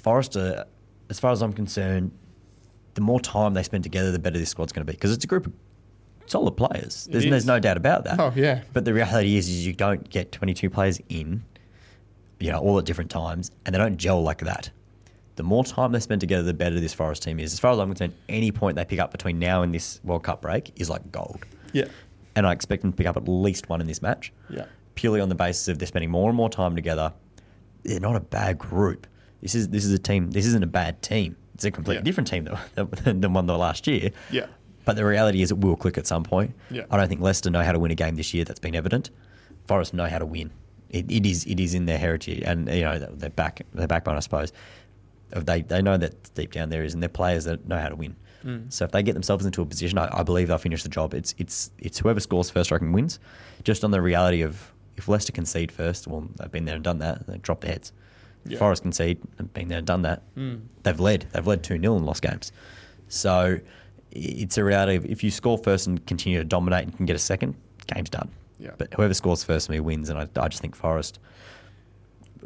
[0.07, 0.65] Forrester,
[1.11, 2.13] as far as I'm concerned,
[2.95, 5.25] the more time they spend together, the better this squad's going to be because it's
[5.25, 5.53] a group of
[6.27, 7.09] solid players.
[7.11, 8.21] There's, there's no doubt about that.
[8.21, 8.63] Oh, yeah.
[8.73, 11.43] But the reality is, is you don't get 22 players in,
[12.39, 14.71] you know, all at different times, and they don't gel like that.
[15.35, 17.53] The more time they spend together, the better this Forest team is.
[17.53, 20.23] As far as I'm concerned, any point they pick up between now and this World
[20.23, 21.45] Cup break is like gold.
[21.73, 21.87] yeah,
[22.37, 25.21] And I expect them to pick up at least one in this match, yeah, purely
[25.21, 27.13] on the basis of they're spending more and more time together.
[27.83, 29.09] They're not a bad group.
[29.43, 30.31] This is this is a team.
[30.31, 31.37] This isn't a bad team.
[31.55, 32.05] It's a completely Yeah.
[32.05, 32.45] different team
[32.75, 34.11] than, than the one were last year.
[34.31, 34.47] yeah,
[34.85, 36.55] But the reality is, it will click at some point.
[36.71, 36.85] Yeah.
[36.91, 38.45] I don't think Leicester know how to win a game this year.
[38.45, 39.11] That's been evident.
[39.67, 40.51] Forest know how to win.
[40.91, 44.17] It, it is it is in their heritage and you know their back their backbone,
[44.17, 44.53] I suppose.
[45.31, 47.97] they they know that deep down there is, and they're players that know how to
[47.97, 48.17] win.
[48.45, 48.73] Mm.
[48.73, 51.15] So if they get themselves into a position, I, I believe they'll finish the job.
[51.15, 53.19] It's it's it's whoever scores first, I reckon, wins.
[53.65, 56.99] Just on the reality of if Leicester concede first, well, they've been there and done
[56.99, 57.27] that.
[57.27, 57.93] They drop their heads.
[58.49, 58.59] Yeah.
[58.59, 60.23] Forest concede, and been there and done that.
[60.37, 60.63] Mm.
[60.83, 61.27] They've led.
[61.33, 62.53] They've led two 0 and lost games.
[63.09, 63.59] So
[64.13, 67.17] it's a reality of if you score first and continue to dominate and can get
[67.17, 67.55] a second,
[67.87, 68.31] game's done.
[68.59, 68.71] Yeah.
[68.79, 71.19] But whoever scores first for me wins, and I, I just think Forest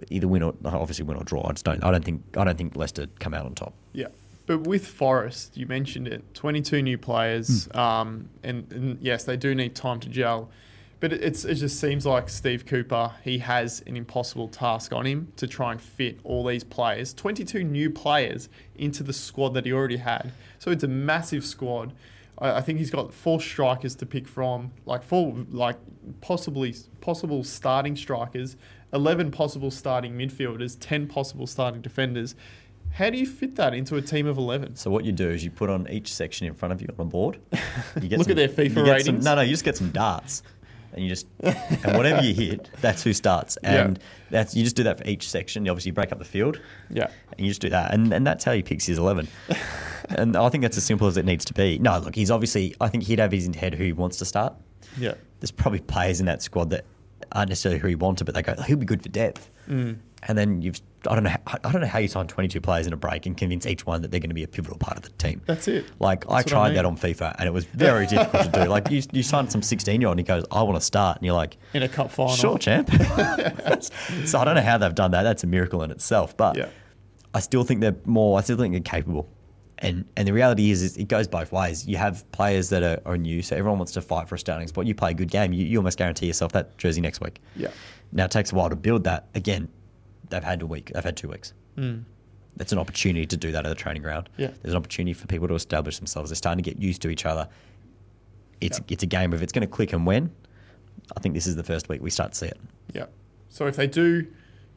[0.08, 1.46] either win or obviously win or draw.
[1.46, 1.82] I just don't.
[1.84, 2.22] I don't think.
[2.36, 3.74] I don't think Leicester come out on top.
[3.92, 4.08] Yeah.
[4.46, 7.66] But with Forest, you mentioned it 22 new players.
[7.66, 7.78] Hmm.
[7.78, 10.50] Um, and, and yes, they do need time to gel.
[11.00, 15.06] But it, it's, it just seems like Steve Cooper, he has an impossible task on
[15.06, 19.64] him to try and fit all these players, 22 new players, into the squad that
[19.66, 20.32] he already had.
[20.58, 21.94] So it's a massive squad.
[22.38, 25.76] I, I think he's got four strikers to pick from, like four, like
[26.20, 28.56] possibly possible starting strikers,
[28.92, 32.34] 11 possible starting midfielders, 10 possible starting defenders.
[32.92, 34.74] How do you fit that into a team of 11?
[34.76, 37.06] So what you do is you put on each section in front of you on
[37.06, 37.38] a board.
[38.00, 38.84] You get Look at their FIFA get some-
[39.14, 39.24] ratings.
[39.24, 40.42] no, no, you just get some darts,
[40.92, 43.56] and you just and whatever you hit, that's who starts.
[43.62, 43.84] Yeah.
[43.84, 43.98] And
[44.30, 45.64] that's you just do that for each section.
[45.64, 47.08] You obviously break up the field, Yeah.
[47.32, 49.28] and you just do that, and and that's how he picks his eleven.
[50.10, 51.78] and I think that's as simple as it needs to be.
[51.78, 52.74] No, look, he's obviously.
[52.80, 54.54] I think he'd have his in head who he wants to start.
[54.98, 55.14] Yeah.
[55.40, 56.84] There's probably players in that squad that
[57.32, 59.50] aren't necessarily who he wanted, but they go, he'll be good for depth.
[59.68, 59.98] Mm.
[60.24, 62.86] And then you've, I don't know, how, I don't know how you sign 22 players
[62.86, 64.96] in a break and convince each one that they're going to be a pivotal part
[64.98, 65.40] of the team.
[65.46, 65.86] That's it.
[65.98, 66.74] Like I That's I tried mean.
[66.76, 68.68] that on FIFA, and it was very difficult to do.
[68.68, 71.16] Like you, you sign some 16 year old, and he goes, "I want to start,"
[71.16, 72.34] and you're like, In a cup final.
[72.34, 72.90] "Sure, champ."
[74.24, 75.22] so I don't know how they've done that.
[75.22, 76.36] That's a miracle in itself.
[76.36, 76.68] But Yeah.
[77.32, 78.38] I still think they're more.
[78.38, 79.28] I still think they're capable.
[79.82, 81.86] And and the reality is, is it goes both ways.
[81.86, 84.68] You have players that are, are new, so everyone wants to fight for a starting
[84.68, 84.86] spot.
[84.86, 87.40] You play a good game, you, you almost guarantee yourself that jersey next week.
[87.56, 87.68] Yeah.
[88.12, 89.28] Now it takes a while to build that.
[89.34, 89.68] Again,
[90.28, 90.90] they've had a week.
[90.94, 91.54] They've had two weeks.
[91.78, 92.04] Mm.
[92.56, 94.28] That's an opportunity to do that at the training ground.
[94.36, 94.48] Yeah.
[94.60, 96.28] There's an opportunity for people to establish themselves.
[96.30, 97.48] They're starting to get used to each other.
[98.60, 98.84] It's Yeah.
[98.90, 100.30] it's a game of it's going to click and when.
[101.16, 102.60] I think this is the first week we start to see it.
[102.92, 103.06] Yeah.
[103.48, 104.26] So if they do,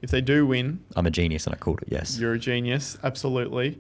[0.01, 1.89] if they do win, I'm a genius and I called it.
[1.91, 2.17] Yes.
[2.17, 3.79] you're a genius, absolutely.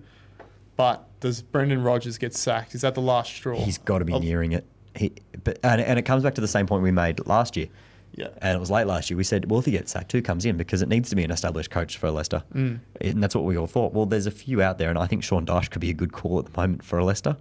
[0.83, 2.75] But does Brendan Rodgers get sacked?
[2.75, 3.55] Is that the last straw?
[3.57, 4.65] He's got to be Oh, nearing it.
[4.95, 5.13] He,
[5.45, 7.67] but and, and it comes back to the same point we made last year.
[8.15, 8.27] Yeah.
[8.41, 9.15] And it was late last year.
[9.17, 10.57] We said, well, if he gets sacked, who comes in?
[10.57, 12.43] Because it needs to be an established coach for Leicester.
[12.53, 12.79] Mm.
[12.99, 13.93] And that's what we all thought.
[13.93, 16.11] Well, there's a few out there, and I think Sean Dyche could be a good
[16.11, 17.37] call at the moment for Leicester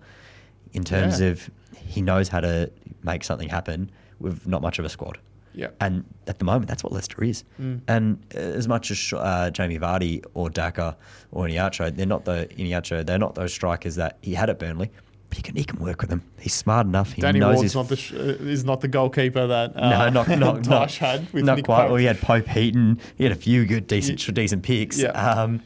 [0.72, 1.26] in terms Yeah.
[1.30, 2.70] of he knows how to
[3.02, 5.18] make something happen with not much of a squad.
[5.54, 5.68] Yeah.
[5.80, 7.44] And at the moment, that's what Leicester is.
[7.60, 7.80] Mm.
[7.88, 10.96] And as much as uh, Jamie Vardy or Daka
[11.30, 14.90] or Iheanacho, they're not the Iheanacho, they're not those strikers that he had at Burnley.
[15.28, 16.22] But he can he can work with them.
[16.38, 17.12] He's smart enough.
[17.12, 20.22] He Danny knows Ward's not the sh- uh, is not the goalkeeper that uh, no,
[20.24, 21.82] not not Dyche not, had with not Nick quite.
[21.82, 21.88] Pope.
[21.88, 23.00] Well, he had Pope Heaton.
[23.16, 24.98] He had a few good, decent, Ye- decent picks.
[24.98, 25.08] Yeah.
[25.12, 25.62] Um,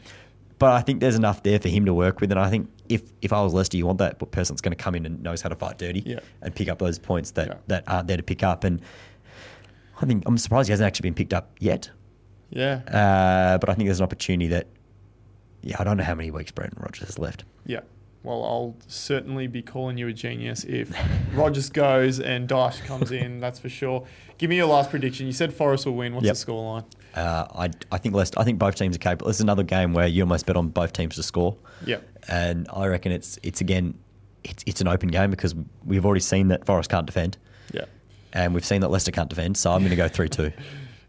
[0.59, 3.01] but I think there's enough there for him to work with, and I think if
[3.21, 5.41] if I was Leicester, you want that person that's going to come in and knows
[5.41, 6.19] how to fight dirty Yeah.
[6.41, 7.53] and pick up those points that Yeah.
[7.67, 8.63] that aren't there to pick up.
[8.63, 8.81] And
[10.01, 11.89] I think I'm surprised he hasn't actually been picked up yet.
[12.49, 12.81] yeah.
[12.87, 14.67] Uh, but I think there's an opportunity that.
[15.63, 17.43] Yeah, I don't know how many weeks Brendan Rodgers has left.
[17.65, 17.81] Yeah.
[18.23, 20.93] Well, I'll certainly be calling you a genius if
[21.33, 23.39] Rodgers goes and Dyche comes in.
[23.41, 24.05] That's for sure.
[24.37, 25.25] Give me your last prediction.
[25.25, 26.13] You said Forest will win.
[26.13, 26.35] What's Yep.
[26.35, 26.85] the scoreline?
[27.15, 28.39] Uh, I I think Leicester.
[28.39, 29.27] I think both teams are capable.
[29.27, 31.57] This is another game where you almost bet on both teams to score.
[31.85, 31.97] Yeah.
[32.27, 33.97] and I reckon it's it's again
[34.43, 35.55] it's it's an open game because
[35.85, 37.37] we've already seen that Forest can't defend.
[38.37, 39.57] And we've seen that Leicester can't defend.
[39.57, 40.51] So I'm going to go three two.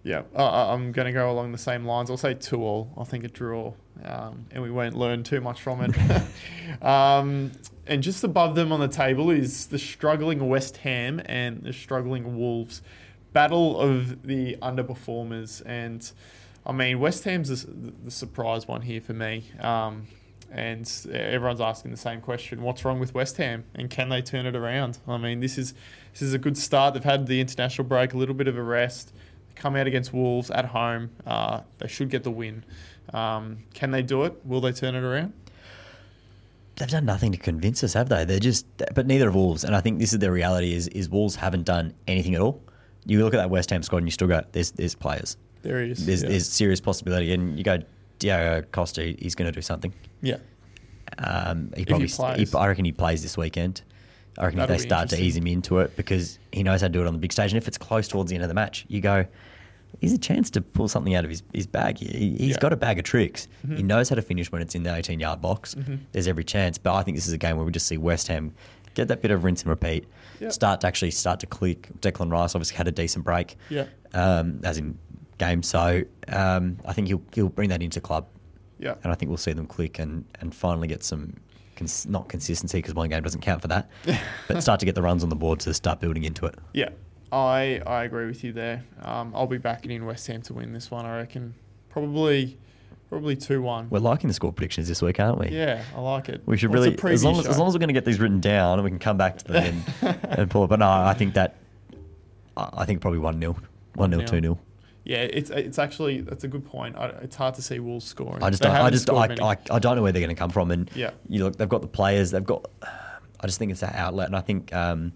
[0.04, 0.22] Yeah.
[0.34, 2.08] Uh, I'm going to go along the same lines.
[2.08, 2.94] I'll say two all.
[2.96, 6.82] I think a draw, um, and we won't learn too much from it.
[6.82, 7.52] um,
[7.86, 12.38] and just above them on the table is the struggling West Ham and the struggling
[12.38, 12.80] Wolves.
[13.34, 15.62] Battle of the underperformers.
[15.66, 16.10] And
[16.64, 19.44] I mean, West Ham's the, the surprise one here for me.
[19.60, 20.06] Um,
[20.50, 24.46] and everyone's asking the same question: What's wrong with West Ham, and can they turn
[24.46, 24.98] it around?
[25.06, 25.74] I mean, this is
[26.18, 26.94] this is a good start.
[26.94, 29.12] They've had the international break, a little bit of a rest.
[29.54, 31.11] Come out against Wolves at home.
[31.24, 32.64] Uh, they should get the win.
[33.14, 34.44] Um, can they do it?
[34.44, 35.33] Will they turn it around?
[36.74, 38.24] They've done nothing to convince us, have they?
[38.24, 39.62] They're just, but neither have Wolves.
[39.62, 42.62] And I think this is the reality: is is Wolves haven't done anything at all.
[43.07, 45.37] You look at that West Ham squad, and you still go, "There's there's players.
[45.62, 46.04] There he is.
[46.04, 46.31] There's yeah.
[46.31, 47.78] there's serious possibility." And you go,
[48.18, 49.94] Diego Costa, he's going to do something.
[50.20, 50.38] yeah.
[51.16, 52.50] Um, he he probably, plays.
[52.50, 53.83] he, I reckon he plays this weekend.
[54.36, 56.86] I reckon That'll if they start to ease him into it because he knows how
[56.88, 57.52] to do it on the big stage.
[57.52, 59.26] And if it's close towards the end of the match, you go,
[60.00, 61.98] he's a chance to pull something out of his, his bag.
[61.98, 62.46] He, he's Yeah.
[62.54, 62.60] Mm-hmm.
[62.60, 63.48] got a bag of tricks.
[63.74, 65.74] He knows how to finish when it's in the 18 yard box.
[65.74, 66.00] Mhm.
[66.12, 66.78] There's every chance.
[66.78, 68.52] But I think this is a game where we just see West Ham
[68.94, 70.06] get that bit of rinse and repeat,
[70.40, 70.52] Yep.
[70.52, 71.88] start to actually start to click.
[72.00, 73.86] Declan Rice obviously had a decent break, Yeah.
[74.14, 74.98] um, as in
[75.38, 75.62] game.
[75.62, 78.26] So um, I think he'll, he'll bring that into club
[78.80, 78.94] Yeah.
[79.02, 81.34] And I think we'll see them click and, and finally get some,
[81.78, 83.88] cons- not consistency because one game doesn't count for that,
[84.48, 86.54] but start to get the runs on the board to start building into it.
[86.74, 86.90] Yeah,
[87.32, 88.84] I I agree with you there.
[89.02, 91.06] Um, I'll be backing in West Ham to win this one.
[91.06, 91.54] I reckon
[91.90, 92.58] probably
[93.08, 93.88] probably two one.
[93.90, 95.48] We're liking the score predictions this week, aren't we?
[95.48, 96.42] Yeah, I like it.
[96.46, 98.20] We should Well, really, as long as, as long as we're going to get these
[98.20, 100.68] written down and we can come back to them and, and pull it.
[100.68, 101.56] But no, I think that,
[102.56, 103.56] I think probably 1 0.
[103.94, 104.26] 1 0, 1-0.
[104.26, 104.58] 2 0.
[105.08, 106.94] Yeah, it's it's actually that's a good point.
[106.94, 108.42] I, it's hard to see Wolves scoring.
[108.42, 109.24] I just, don't, I just, I.
[109.40, 110.70] I, I don't know where they're going to come from.
[110.70, 111.12] And Yeah.
[111.26, 114.26] you look, they've got the players, they've got, I just think it's that outlet.
[114.26, 115.12] And I think, um,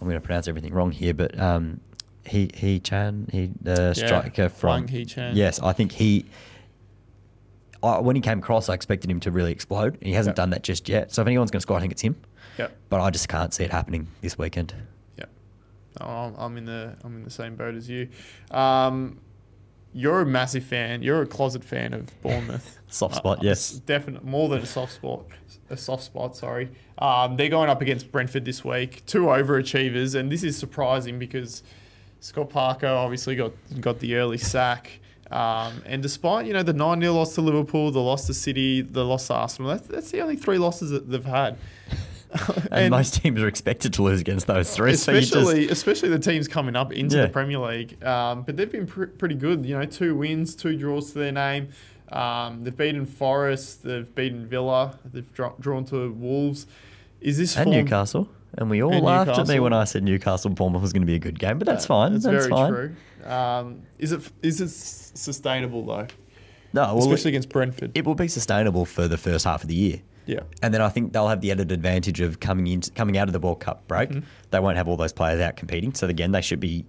[0.00, 1.80] I'm going to pronounce everything wrong here, but um,
[2.24, 5.36] he, he Chan, he, the Yeah, striker from, Hwang Hee-chan.
[5.36, 6.24] yes, I think he,
[7.82, 9.96] I, when he came across, I expected him to really explode.
[9.96, 10.36] And he hasn't Yep.
[10.36, 11.12] done that just yet.
[11.12, 12.16] So if anyone's going to score, I think it's him.
[12.58, 14.72] yeah, But I just can't see it happening this weekend.
[16.00, 18.08] Oh, I'm in the I'm in the same boat as you.
[18.50, 19.18] Um,
[19.92, 21.02] you're a massive fan.
[21.02, 22.78] You're a closet fan of Bournemouth.
[22.88, 23.70] Soft spot, Uh, yes.
[23.72, 25.24] definitely more than a soft spot.
[25.68, 26.70] A soft spot, sorry.
[26.98, 29.04] Um, they're going up against Brentford this week.
[29.06, 31.62] Two overachievers, and this is surprising because
[32.20, 35.00] Scott Parker obviously got got the early sack.
[35.30, 38.82] Um, and despite you know the nine 0 loss to Liverpool, the loss to City,
[38.82, 41.56] the loss to Arsenal, that's, that's the only three losses that they've had.
[42.70, 44.94] And, most teams are expected to lose against those three.
[44.94, 47.22] so just- especially especially the teams coming up into Yeah.
[47.22, 48.02] the Premier League.
[48.04, 49.66] Um, but they've been pr- pretty good.
[49.66, 51.68] You know, two wins, two draws to their name.
[52.12, 53.82] Um, they've beaten Forest.
[53.84, 54.98] They've beaten Villa.
[55.04, 56.66] They've dra- drawn to Wolves.
[57.20, 58.28] Is this and form- Newcastle.
[58.58, 61.06] And we all And laughed at me when I said Newcastle Bournemouth was going to
[61.06, 62.12] be a good game, but that's Yeah, fine.
[62.14, 62.72] That's, That's, very fine.
[62.72, 63.30] true.
[63.32, 66.06] Um, is it is it sustainable though?
[66.72, 67.92] No, well, Especially it, against Brentford.
[67.94, 70.00] it will be sustainable for the first half of the year.
[70.30, 70.40] Yeah.
[70.62, 73.32] And then I think they'll have the added advantage of coming in, coming out of
[73.32, 74.10] the World Cup break.
[74.10, 74.22] Mhm.
[74.50, 75.92] They won't have all those players out competing.
[75.94, 76.84] So again, they should be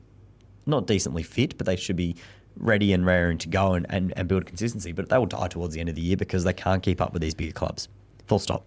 [0.65, 2.15] not decently fit, but they should be
[2.57, 4.91] ready and raring to go and, and, and build consistency.
[4.91, 7.13] But they will die towards the end of the year because they can't keep up
[7.13, 7.87] with these bigger clubs.
[8.27, 8.65] Full stop.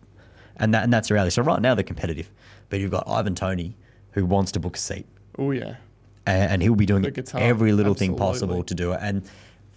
[0.56, 1.34] And that and that's the reality.
[1.34, 2.30] So right now they're competitive,
[2.68, 3.76] but you've got Ivan Toney
[4.12, 5.06] who wants to book a seat.
[5.38, 5.76] Oh yeah.
[6.26, 9.00] and, and he'll be doing every little thing possible to do it.
[9.02, 9.22] And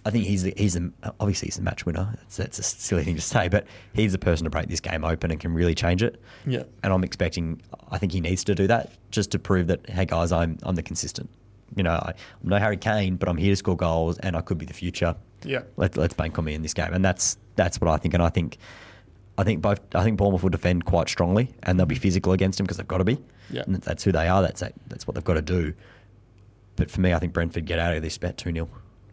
[0.04, 2.16] I think he's the, he's the, obviously he's the match winner.
[2.36, 5.30] That's, a silly thing to say, but he's the person to break this game open
[5.30, 6.20] and can really change it.
[6.46, 6.62] Yeah.
[6.82, 10.04] And I'm expecting, I think he needs to do that just to prove that, hey
[10.04, 11.28] guys, I'm I'm the consistent.
[11.76, 14.40] You know, I, I'm no Harry Kane, but I'm here to score goals, and I
[14.40, 15.14] could be the future.
[15.44, 15.62] Yeah.
[15.76, 18.14] Let, let's bank on me in this game, and that's that's what I think.
[18.14, 18.56] And I think,
[19.36, 19.80] I think both.
[19.94, 22.02] I think Bournemouth will defend quite strongly, and they'll be mm-hmm.
[22.02, 23.18] physical against him because they've got to be.
[23.50, 23.62] Yeah.
[23.66, 24.42] And that's who they are.
[24.42, 25.74] That's that's what they've got to do.
[26.76, 28.68] But for me, I think Brentford get out of this about two 0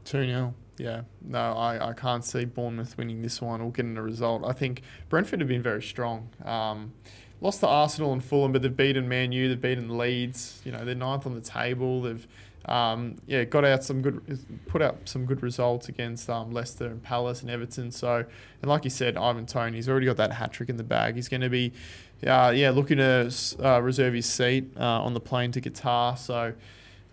[0.06, 1.01] Two 0 Yeah.
[1.21, 4.43] No, I, I can't see Bournemouth winning this one or getting a result.
[4.45, 6.29] I think Brentford have been very strong.
[6.43, 6.93] Um,
[7.41, 10.61] lost to Arsenal and Fulham, but they've beaten Man U, they've beaten Leeds.
[10.65, 12.01] You know, they're ninth on the table.
[12.01, 12.27] They've
[12.67, 17.01] um, yeah got out some good, put out some good results against um, Leicester and
[17.01, 17.91] Palace and Everton.
[17.91, 18.25] So,
[18.61, 21.15] and like you said, Ivan Toney's already got that hat trick in the bag.
[21.15, 21.71] He's going to be,
[22.25, 23.31] uh, yeah, looking to
[23.63, 26.17] uh, reserve his seat uh, on the plane to Qatar.
[26.17, 26.53] So.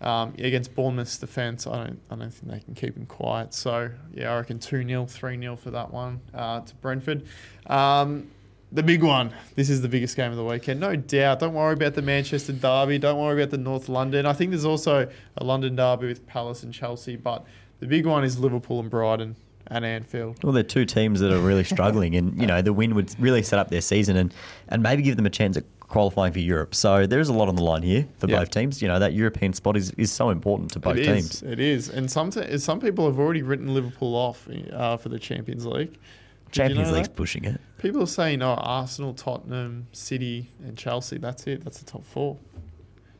[0.03, 3.53] Um, against Bournemouth's defence, I don't, I don't think they can keep him quiet.
[3.53, 7.25] So yeah, I reckon two 0 three 0 for that one uh, to Brentford.
[7.67, 8.29] Um,
[8.73, 9.31] the big one.
[9.55, 11.39] This is the biggest game of the weekend, no doubt.
[11.39, 12.97] Don't worry about the Manchester derby.
[12.97, 14.25] Don't worry about the North London.
[14.25, 17.45] I think there's also a London derby with Palace and Chelsea, but
[17.79, 19.35] the big one is Liverpool and Brighton
[19.67, 20.43] and Anfield.
[20.43, 23.43] Well, they're two teams that are really struggling, and you know the win would really
[23.43, 24.33] set up their season and
[24.69, 26.73] and maybe give them a chance at qualifying for Europe.
[26.75, 28.39] So there is a lot on the line here for Yeah.
[28.39, 28.81] both teams.
[28.81, 31.39] You know that European spot is, is so important to both It is.
[31.39, 31.43] teams.
[31.53, 35.19] It is, and some t- some people have already written Liverpool off uh, for the
[35.19, 35.91] Champions League.
[35.93, 37.15] Did you Champions know League's that?
[37.15, 37.61] pushing it.
[37.77, 41.17] People are saying, oh, Arsenal, Tottenham, City, and Chelsea.
[41.17, 41.63] That's it.
[41.63, 42.37] That's the top four.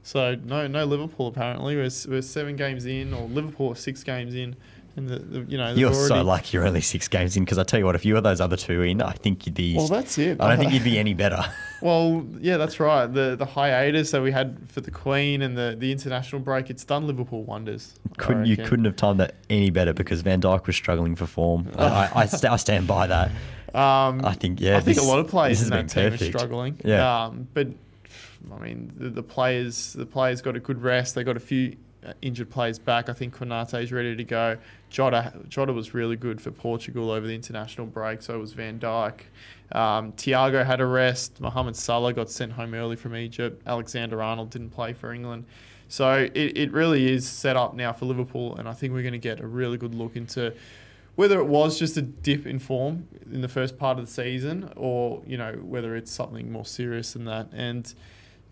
[0.04, 1.28] So no, no Liverpool.
[1.28, 4.56] Apparently, we're, we're seven games in, or Liverpool are six games in,
[4.96, 7.58] and the, the you know, you're already, so lucky you're only six games in because
[7.58, 9.76] I tell you what, if you were those other two in, I think you'd be.
[9.76, 10.40] Well, that's it.
[10.40, 11.44] I don't think you'd be any better.
[11.82, 13.08] Well, yeah, that's right.
[13.08, 16.84] The the hiatus that we had for the Queen and the, the international break, it's
[16.84, 17.96] done Liverpool wonders.
[18.18, 21.70] Couldn't you couldn't have timed that any better because Van Dijk was struggling for form.
[21.78, 23.32] I, I, I, st- I stand by that.
[23.74, 24.78] Um, I think yeah.
[24.78, 26.22] I think a lot of players in that team perfect.
[26.22, 26.80] are struggling.
[26.86, 27.26] Yeah.
[27.26, 27.70] Um, but
[28.54, 31.16] I mean, the, the players the players got a good rest.
[31.16, 31.76] They got a few
[32.06, 33.10] uh, injured players back.
[33.10, 34.58] I think Konate's ready to go.
[34.94, 38.22] Jota Jota was really good for Portugal over the international break.
[38.22, 39.22] So was Van Dijk.
[39.72, 41.42] Um, Thiago had a rest.
[41.42, 43.64] Mohamed Salah got sent home early from Egypt.
[43.66, 45.46] Alexander Arnold didn't play for England.
[45.88, 49.14] So it, it really is set up now for Liverpool, and I think we're going
[49.14, 50.54] to get a really good look into
[51.16, 54.72] whether it was just a dip in form in the first part of the season
[54.76, 57.94] or you know whether it's something more serious than that and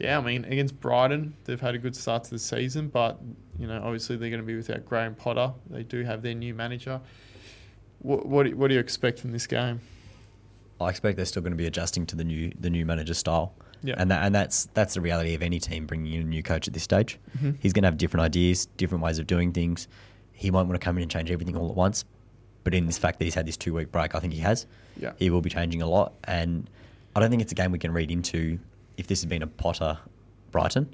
[0.02, 3.20] yeah i mean against brighton they've had a good start to the season but
[3.60, 6.54] you know obviously they're going to be without graham potter they do have their new
[6.54, 7.00] manager
[8.00, 9.80] What what do, what do you expect from this game?
[10.80, 13.54] I expect they're still going to be adjusting to the new the new manager style.
[13.84, 13.94] Yeah.
[13.98, 16.68] And that, and that's that's the reality of any team bringing in a new coach
[16.68, 17.20] at this stage.
[17.38, 17.58] Mhm.
[17.60, 19.88] He's going to have different ideas, different ways of doing things.
[20.34, 22.04] He won't want to come in and change everything all at once.
[22.64, 24.66] But in this fact that he's had this two week break, I think he has.
[24.98, 25.14] Yeah.
[25.20, 26.68] He will be changing a lot, and
[27.16, 28.58] I don't think it's a game we can read into.
[29.02, 29.98] If this has been a Potter
[30.52, 30.94] Brighton,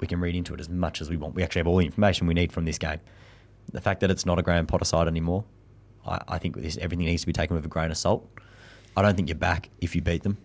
[0.00, 1.34] we can read into it as much as we want.
[1.34, 3.00] We actually have all the information we need from this game.
[3.70, 5.44] The fact that it's not a Graham Potter side anymore,
[6.06, 8.26] I, I think this, everything needs to be taken with a grain of salt.
[8.96, 10.38] I don't think you're back if you beat them.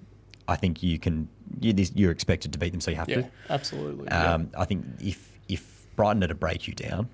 [0.49, 1.29] I think you can.
[1.61, 3.29] You, this, you're expected to beat them, so you have Yeah, to.
[3.49, 4.09] absolutely.
[4.09, 7.07] Um, I think if if Brighton are to break you down,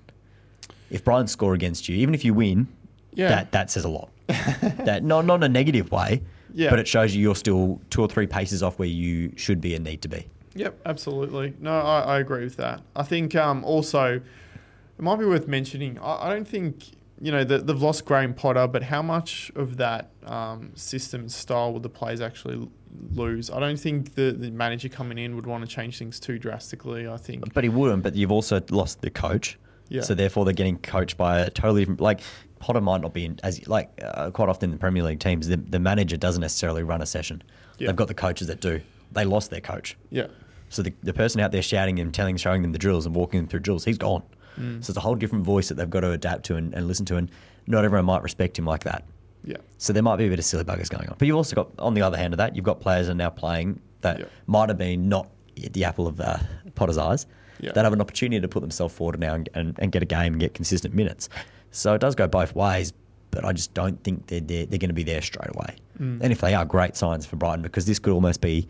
[0.90, 2.66] if Brighton score against you, even if you win,
[3.12, 3.28] Yeah.
[3.28, 4.10] that that says a lot.
[4.26, 6.22] that not not in a negative way,
[6.56, 6.70] Yeah.
[6.70, 9.74] but it shows you you're still two or three paces off where you should be
[9.74, 10.26] and need to be.
[10.54, 11.52] Yep, absolutely.
[11.60, 12.80] No, I, I agree with that.
[12.96, 15.98] I think um, also it might be worth mentioning.
[15.98, 16.84] I, I don't think
[17.20, 21.32] you know that they've lost Graham Potter, but how much of that um, system and
[21.32, 22.68] style would the players actually
[23.12, 23.50] lose?
[23.50, 27.06] I don't think the, the manager coming in would want to change things too drastically.
[27.06, 27.52] I think.
[27.52, 28.02] But he wouldn't.
[28.02, 29.58] But you've also lost the coach.
[29.88, 30.02] Yeah.
[30.02, 32.00] So therefore, they're getting coached by a totally different.
[32.00, 32.20] Like
[32.58, 35.46] Potter might not be in, as like uh, quite often in the Premier League teams,
[35.48, 37.42] the, the manager doesn't necessarily run a session.
[37.78, 37.88] Yeah.
[37.88, 38.80] They've got the coaches that do.
[39.12, 39.96] They lost their coach.
[40.10, 40.26] Yeah.
[40.68, 43.38] So the, the person out there shouting and telling, showing them the drills and walking
[43.40, 44.22] them through drills, he's gone.
[44.58, 44.82] Mm.
[44.84, 47.06] So it's a whole different voice that they've got to adapt to and, and listen
[47.06, 47.30] to, and
[47.66, 49.04] not everyone might respect him like that.
[49.44, 49.58] Yeah.
[49.78, 51.14] So there might be a bit of silly buggers going on.
[51.18, 53.16] But you've also got, on the other hand of that, you've got players that are
[53.16, 54.24] now playing that Yeah.
[54.46, 56.38] might have been not the apple of uh,
[56.74, 57.26] Potter's eyes,
[57.60, 57.72] Yeah.
[57.72, 60.34] that have an opportunity to put themselves forward now and, and, and get a game
[60.34, 61.28] and get consistent minutes.
[61.70, 62.92] So it does go both ways,
[63.30, 65.76] but I just don't think they're, they're, they're going to be there straight away.
[66.00, 66.20] Mm.
[66.22, 68.68] And if they are, great signs for Brighton because this could almost be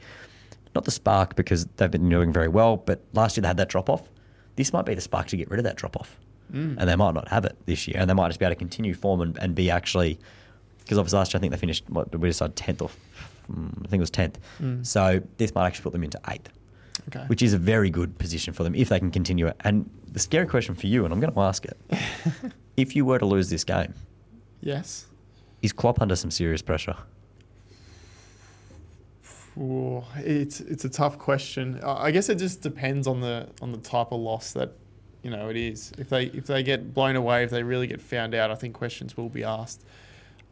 [0.75, 3.69] not the spark because they've been doing very well, but last year they had that
[3.69, 4.09] drop off.
[4.57, 6.17] This might be the spark to get rid of that drop off.
[6.53, 6.77] Mm.
[6.79, 8.59] And they might not have it this year, and they might just be able to
[8.59, 10.19] continue form and, and be actually
[10.87, 12.89] because obviously last year I think they finished what we decided tenth or
[13.51, 14.39] mm, I think it was tenth.
[14.61, 14.87] Mm.
[14.87, 16.49] So this might actually put them into eighth,
[17.09, 17.25] Okay.
[17.29, 19.57] which is a very good position for them if they can continue it.
[19.61, 21.79] And the scary question for you, and I'm going to ask it:
[22.77, 23.95] if you were to lose this game,
[24.61, 25.07] yes.
[25.63, 26.97] is Klopp under some serious pressure?
[29.59, 31.81] Ooh, it's it's a tough question.
[31.83, 34.73] I I guess it just depends on the on the type of loss that
[35.23, 35.93] you know it is.
[35.99, 38.75] If they if they get blown away, if they really get found out, I think
[38.75, 39.85] questions will be asked.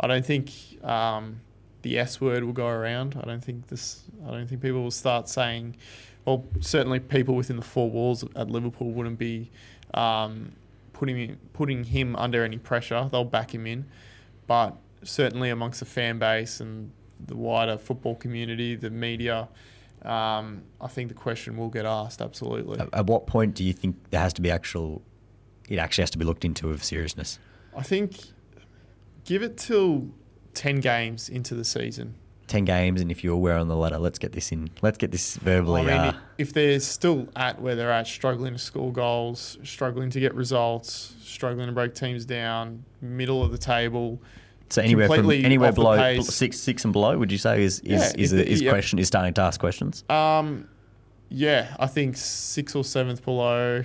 [0.00, 0.50] I don't think
[0.82, 1.40] um,
[1.82, 3.18] the S word will go around.
[3.22, 4.02] I don't think this.
[4.26, 5.76] I don't think people will start saying.
[6.24, 9.50] Well, certainly people within the four walls at Liverpool wouldn't be
[9.92, 10.52] um,
[10.92, 13.08] putting putting him under any pressure.
[13.10, 13.84] They'll back him in,
[14.46, 19.48] but certainly amongst the fan base and the wider football community, the media,
[20.02, 22.22] um, I think the question will get asked.
[22.22, 22.78] Absolutely.
[22.78, 25.02] At, at what point do you think there has to be actual?
[25.68, 27.38] It actually has to be looked into of seriousness.
[27.76, 28.18] I think
[29.24, 30.08] give it till
[30.54, 32.14] ten games into the season.
[32.54, 34.70] Ten games, and if you're aware on the ladder, let's get this in.
[34.80, 35.80] Let's get this verbally.
[35.80, 40.08] I mean, uh, if they're still at where they're at, struggling to score goals, struggling
[40.10, 44.20] to get results, struggling to break teams down, middle of the table.
[44.70, 48.22] So anywhere from anywhere below six six and below, would you say is is Yeah,
[48.22, 48.70] is, a, is yeah.
[48.70, 50.04] question is starting to ask questions?
[50.08, 50.68] Um,
[51.30, 53.82] yeah, I think six or seventh below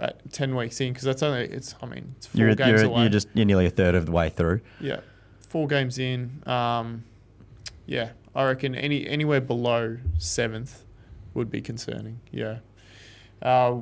[0.00, 1.74] at ten weeks in because that's only it's.
[1.82, 3.00] I mean, it's 4 You're games you're, away.
[3.00, 4.60] you're just you're nearly a third of the way through.
[4.80, 5.00] Yeah,
[5.40, 6.40] four games in.
[6.46, 7.02] Um,
[7.90, 10.84] yeah, I reckon any anywhere below seventh
[11.34, 12.20] would be concerning.
[12.30, 12.58] Yeah,
[13.42, 13.76] uh,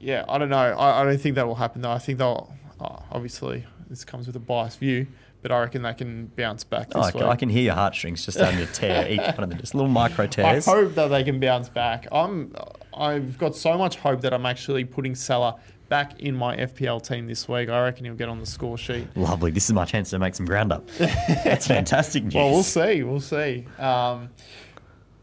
[0.00, 0.24] yeah.
[0.28, 0.56] I don't know.
[0.56, 1.92] I, I don't think that will happen though.
[1.92, 5.06] I think they'll uh, obviously this comes with a biased view,
[5.42, 7.22] but I reckon they can bounce back Oh, this week.
[7.22, 9.74] can, I can hear your heartstrings just starting to tear each one of them, just
[9.74, 10.66] little micro tears.
[10.66, 12.06] I hope that they can bounce back.
[12.10, 12.52] I'm
[12.96, 15.56] I've got so much hope that I'm actually putting Salah
[15.88, 17.68] back in my FPL team this week.
[17.68, 19.06] I reckon he'll get on the score sheet.
[19.16, 19.50] Lovely.
[19.50, 20.86] This is my chance to make some ground up.
[20.98, 22.34] That's fantastic news.
[22.34, 23.02] Well, we'll see.
[23.02, 23.66] We'll see.
[23.78, 24.30] Um,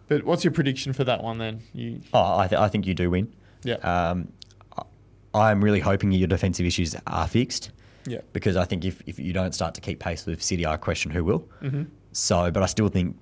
[0.08, 1.62] but what's your prediction for that one then?
[1.74, 3.34] You Oh, I, th- I think you do win.
[3.64, 4.32] yeah Um,
[4.78, 7.72] I- I'm really hoping your defensive issues are fixed
[8.06, 10.76] yeah because I think if, if you don't start to keep pace with City, I
[10.78, 11.48] question who will.
[11.62, 13.16] hmm So, but I still think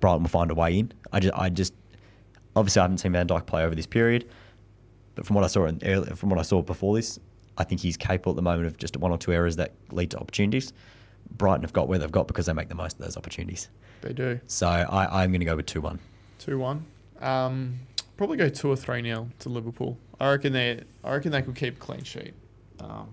[0.00, 0.92] Brighton will find a way in.
[1.12, 1.74] I just, I just,
[2.56, 4.28] obviously, I haven't seen Van Dijk play over this period,
[5.14, 5.78] but from what I saw in
[6.16, 7.18] from what I saw before this,
[7.58, 10.10] I think he's capable at the moment of just one or two errors that lead
[10.12, 10.72] to opportunities.
[11.30, 13.68] Brighton have got where they've got because they make the most of those opportunities.
[14.02, 15.98] they do So I, I'm going to go with two one.
[16.38, 16.84] two one.
[17.20, 17.78] Um,
[18.16, 19.96] probably go two or three nil to Liverpool.
[20.20, 22.34] I reckon they I reckon they could keep a clean sheet.
[22.80, 23.08] Um,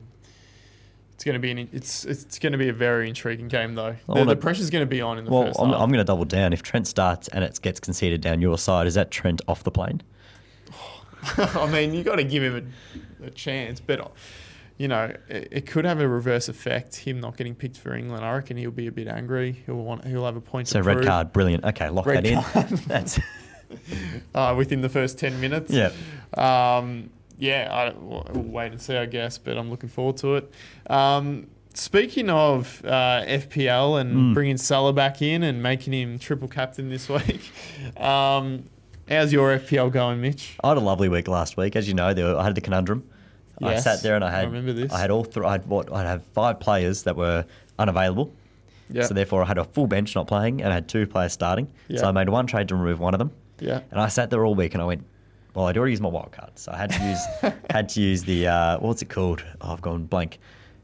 [1.13, 3.95] it's going to be an, it's it's going to be a very intriguing game though.
[4.07, 5.71] The, the pressure's going to be on in the Well, first I'm.
[5.73, 6.53] I'm going to double down.
[6.53, 9.71] If Trent starts and it gets conceded down your side, is that Trent off the
[9.71, 10.01] plane?
[11.37, 12.71] I mean, you got to give him
[13.21, 14.11] a, a chance, but
[14.77, 16.95] you know, it, it could have a reverse effect.
[16.97, 19.61] Him not getting picked for England, I reckon he'll be a bit angry.
[19.65, 20.67] He'll want, he'll have a point.
[20.69, 21.65] So red prove, card, brilliant.
[21.65, 22.75] Okay, lock Red that in.
[22.87, 23.19] That's
[24.35, 25.71] uh, within the first ten minutes.
[25.71, 25.91] yeah.
[26.37, 30.35] Um, yeah, I, we'll we'll wait and see, I guess, but I'm looking forward to
[30.35, 30.51] it.
[30.89, 34.33] Um, speaking of uh, FPL and Mm.
[34.33, 37.51] bringing Salah back in and making him triple captain this week,
[37.97, 38.65] um,
[39.09, 40.55] how's your FPL going, Mitch?
[40.63, 42.13] I had a lovely week last week, as you know.
[42.13, 43.03] There, I had the conundrum.
[43.61, 44.91] I sat there and I had I had remember this.
[44.93, 47.45] I had all th- I had what I had five players that were
[47.77, 48.31] unavailable.
[48.89, 51.33] Yeah, So therefore, I had a full bench not playing, and I had two players
[51.33, 51.67] starting.
[51.89, 51.99] Yeah.
[51.99, 54.43] So I made one trade to remove one of them, yeah, and I sat there
[54.45, 55.03] all week and I went,
[55.53, 58.23] well, I'd already used my wild card, so I had to use had to use
[58.23, 59.43] the uh, what's it called?
[59.61, 60.39] Oh, I've gone blank.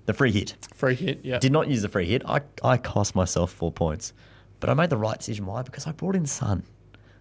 [0.05, 0.55] The free hit.
[0.75, 1.21] free hit.
[1.23, 2.21] Yeah, Did not use the free hit.
[2.27, 4.13] I I cost myself four points,
[4.59, 5.45] but I made the right decision.
[5.47, 5.61] Why?
[5.63, 6.61] Because I brought in Son,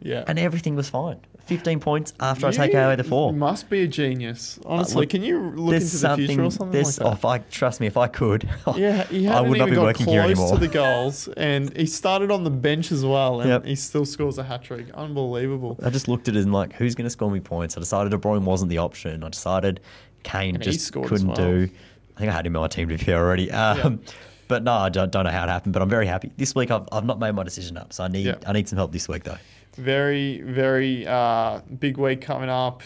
[0.00, 0.24] yeah.
[0.26, 1.20] and everything was fine.
[1.44, 3.30] Fifteen points after I take away the four.
[3.30, 4.58] You must be a genius.
[4.64, 6.82] Honestly, look, can you look into the future or something.
[6.82, 9.74] like oh, if I trust me, if I could, Yeah, he I would not be
[9.74, 10.52] got working close here anymore.
[10.54, 13.66] to the goals, and he started on the bench as well, and Yep.
[13.66, 14.86] he still scores a hat trick.
[14.94, 15.78] Unbelievable.
[15.84, 17.76] I just looked at it and like, who's going to score me points?
[17.76, 19.22] I decided De Bruyne wasn't the option.
[19.22, 19.80] I decided
[20.22, 21.36] Kane And just couldn't well.
[21.36, 21.68] do.
[22.16, 23.50] I think I had him on my team to be fair already.
[23.50, 24.00] Um,
[24.46, 25.72] But no, I don't, don't know how it happened.
[25.72, 26.70] But I'm very happy this week.
[26.70, 28.34] I've, I've not made my decision up, so I need.
[28.46, 29.38] I need some help this week though.
[29.76, 32.82] Very, very uh, big week coming up.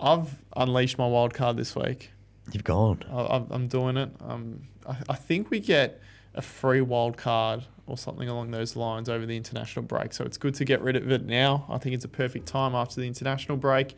[0.00, 2.10] I've unleashed my wild card this week.
[2.52, 3.02] You've gone.
[3.10, 3.20] I,
[3.50, 4.10] I'm- doing it.
[4.20, 6.00] Um, I, I think we get
[6.34, 10.12] a free wild card or something along those lines over the international break.
[10.12, 11.66] So it's good to get rid of it now.
[11.68, 13.96] I think it's a perfect time after the international break.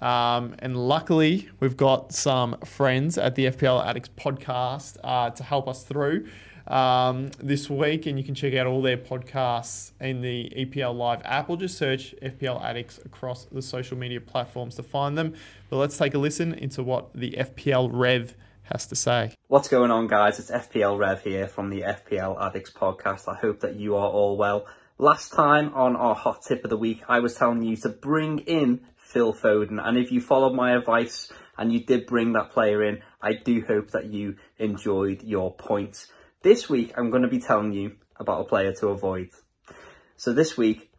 [0.00, 5.68] Um, and luckily, we've got some friends at the FPL Addicts podcast uh, to help
[5.68, 6.28] us through
[6.66, 8.06] um, this week.
[8.06, 11.78] And you can check out all their podcasts in the EPL Live app or just
[11.78, 15.34] search FPL Addicts across the social media platforms to find them.
[15.70, 18.34] But let's take a listen into what the FPL Rev
[18.64, 19.34] has to say.
[19.48, 20.38] What's going on, guys?
[20.38, 23.28] It's FPL Rev here from the FPL Addicts podcast.
[23.28, 24.66] I hope that you are all well.
[24.98, 28.38] Last time on our hot tip of the week, I was telling you to bring
[28.40, 29.80] in Phil Foden.
[29.82, 33.62] And if you followed my advice and you did bring that player in, I do
[33.66, 36.10] hope that you enjoyed your points.
[36.42, 39.28] This week, I'm going to be telling you about a player to avoid.
[40.16, 40.90] So this week,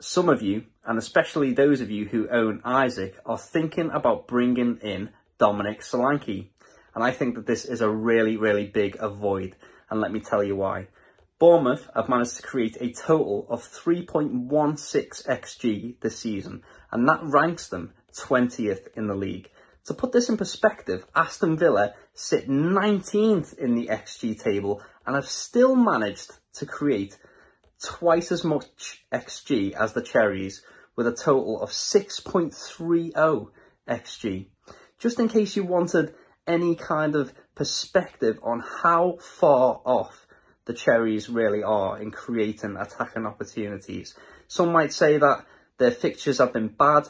[0.00, 4.78] some of you, and especially those of you who own Isak, are thinking about bringing
[4.82, 6.50] in Dominic Solanke.
[6.94, 9.56] And I think that this is a really, really big avoid.
[9.90, 10.86] And let me tell you why.
[11.40, 14.46] Bournemouth have managed to create a total of 3.16
[15.26, 16.62] xg this season,
[16.92, 19.50] and that ranks them 20th in the league.
[19.88, 25.26] To put this in perspective, Aston Villa sit 19th in the xg table and have
[25.26, 27.16] still managed to create
[27.82, 30.60] twice as much xg as the Cherries
[30.94, 33.48] with a total of 6.30
[33.88, 34.46] xg.
[34.98, 36.14] Just in case you wanted
[36.46, 40.26] any kind of perspective on how far off
[40.66, 44.14] the Cherries really are in creating attacking opportunities.
[44.48, 45.46] Some might say that
[45.78, 47.08] their fixtures have been bad.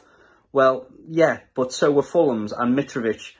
[0.51, 3.33] Well, yeah, but so were Fulham's and Mitrovic,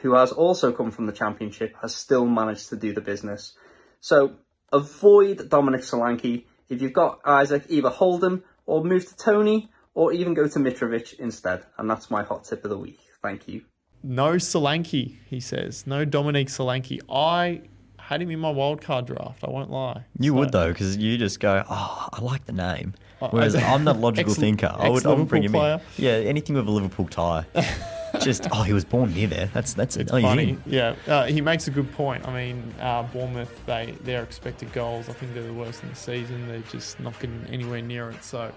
[0.00, 3.54] who has also come from the Championship, has still managed to do the business.
[4.00, 4.32] So
[4.72, 6.44] avoid Dominic Solanke.
[6.68, 10.58] If you've got Isak, either hold him or move to Toney or even go to
[10.58, 11.64] Mitrovic instead.
[11.78, 13.00] And that's my hot tip of the week.
[13.22, 13.62] Thank you.
[14.02, 15.86] No Solanke, he says.
[15.86, 17.00] No Dominic Solanke.
[17.10, 17.62] I
[18.10, 19.44] had him in my wildcard draft.
[19.44, 20.02] I won't lie.
[20.18, 22.94] You So- would though, because you just go, oh, I like the name.
[23.22, 24.74] Oh, Whereas I'm the logical ex- thinker.
[24.76, 26.04] I would, I would bring him ex-Liverpool in.
[26.04, 27.44] Yeah, anything with a Liverpool tie.
[28.20, 29.46] just oh, he was born near there.
[29.54, 30.58] That's that's It's oh, funny.
[30.66, 32.26] Yeah, uh, he makes a good point.
[32.26, 35.94] I mean, uh, Bournemouth, they their expected goals, I think they're the worst in the
[35.94, 36.48] season.
[36.48, 38.24] They're just not getting anywhere near it.
[38.24, 38.50] So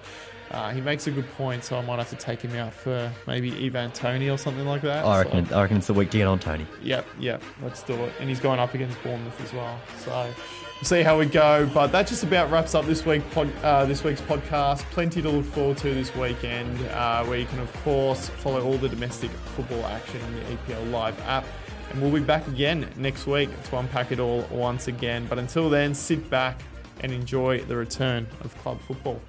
[0.53, 1.63] uh, he makes a good point.
[1.63, 4.81] So I might have to take him out for maybe Ivan Toney or something like
[4.83, 5.03] that.
[5.05, 5.53] I So- reckon.
[5.53, 6.65] I reckon it's the week to get on Toney.
[6.81, 8.13] Yep, yep, let's do it.
[8.19, 9.79] And he's going up against Bournemouth as well.
[10.05, 11.69] So we'll see how we go.
[11.73, 14.79] But that just about wraps up this week pod, uh, this week's podcast.
[14.91, 18.77] Plenty to look forward to this weekend, uh, where you can of course follow all
[18.77, 20.41] the domestic football action on the
[20.73, 21.45] EPL Live app.
[21.91, 25.25] And we'll be back again next week to unpack it all once again.
[25.29, 26.59] But until then, sit back
[27.01, 29.19] and enjoy the return of club football.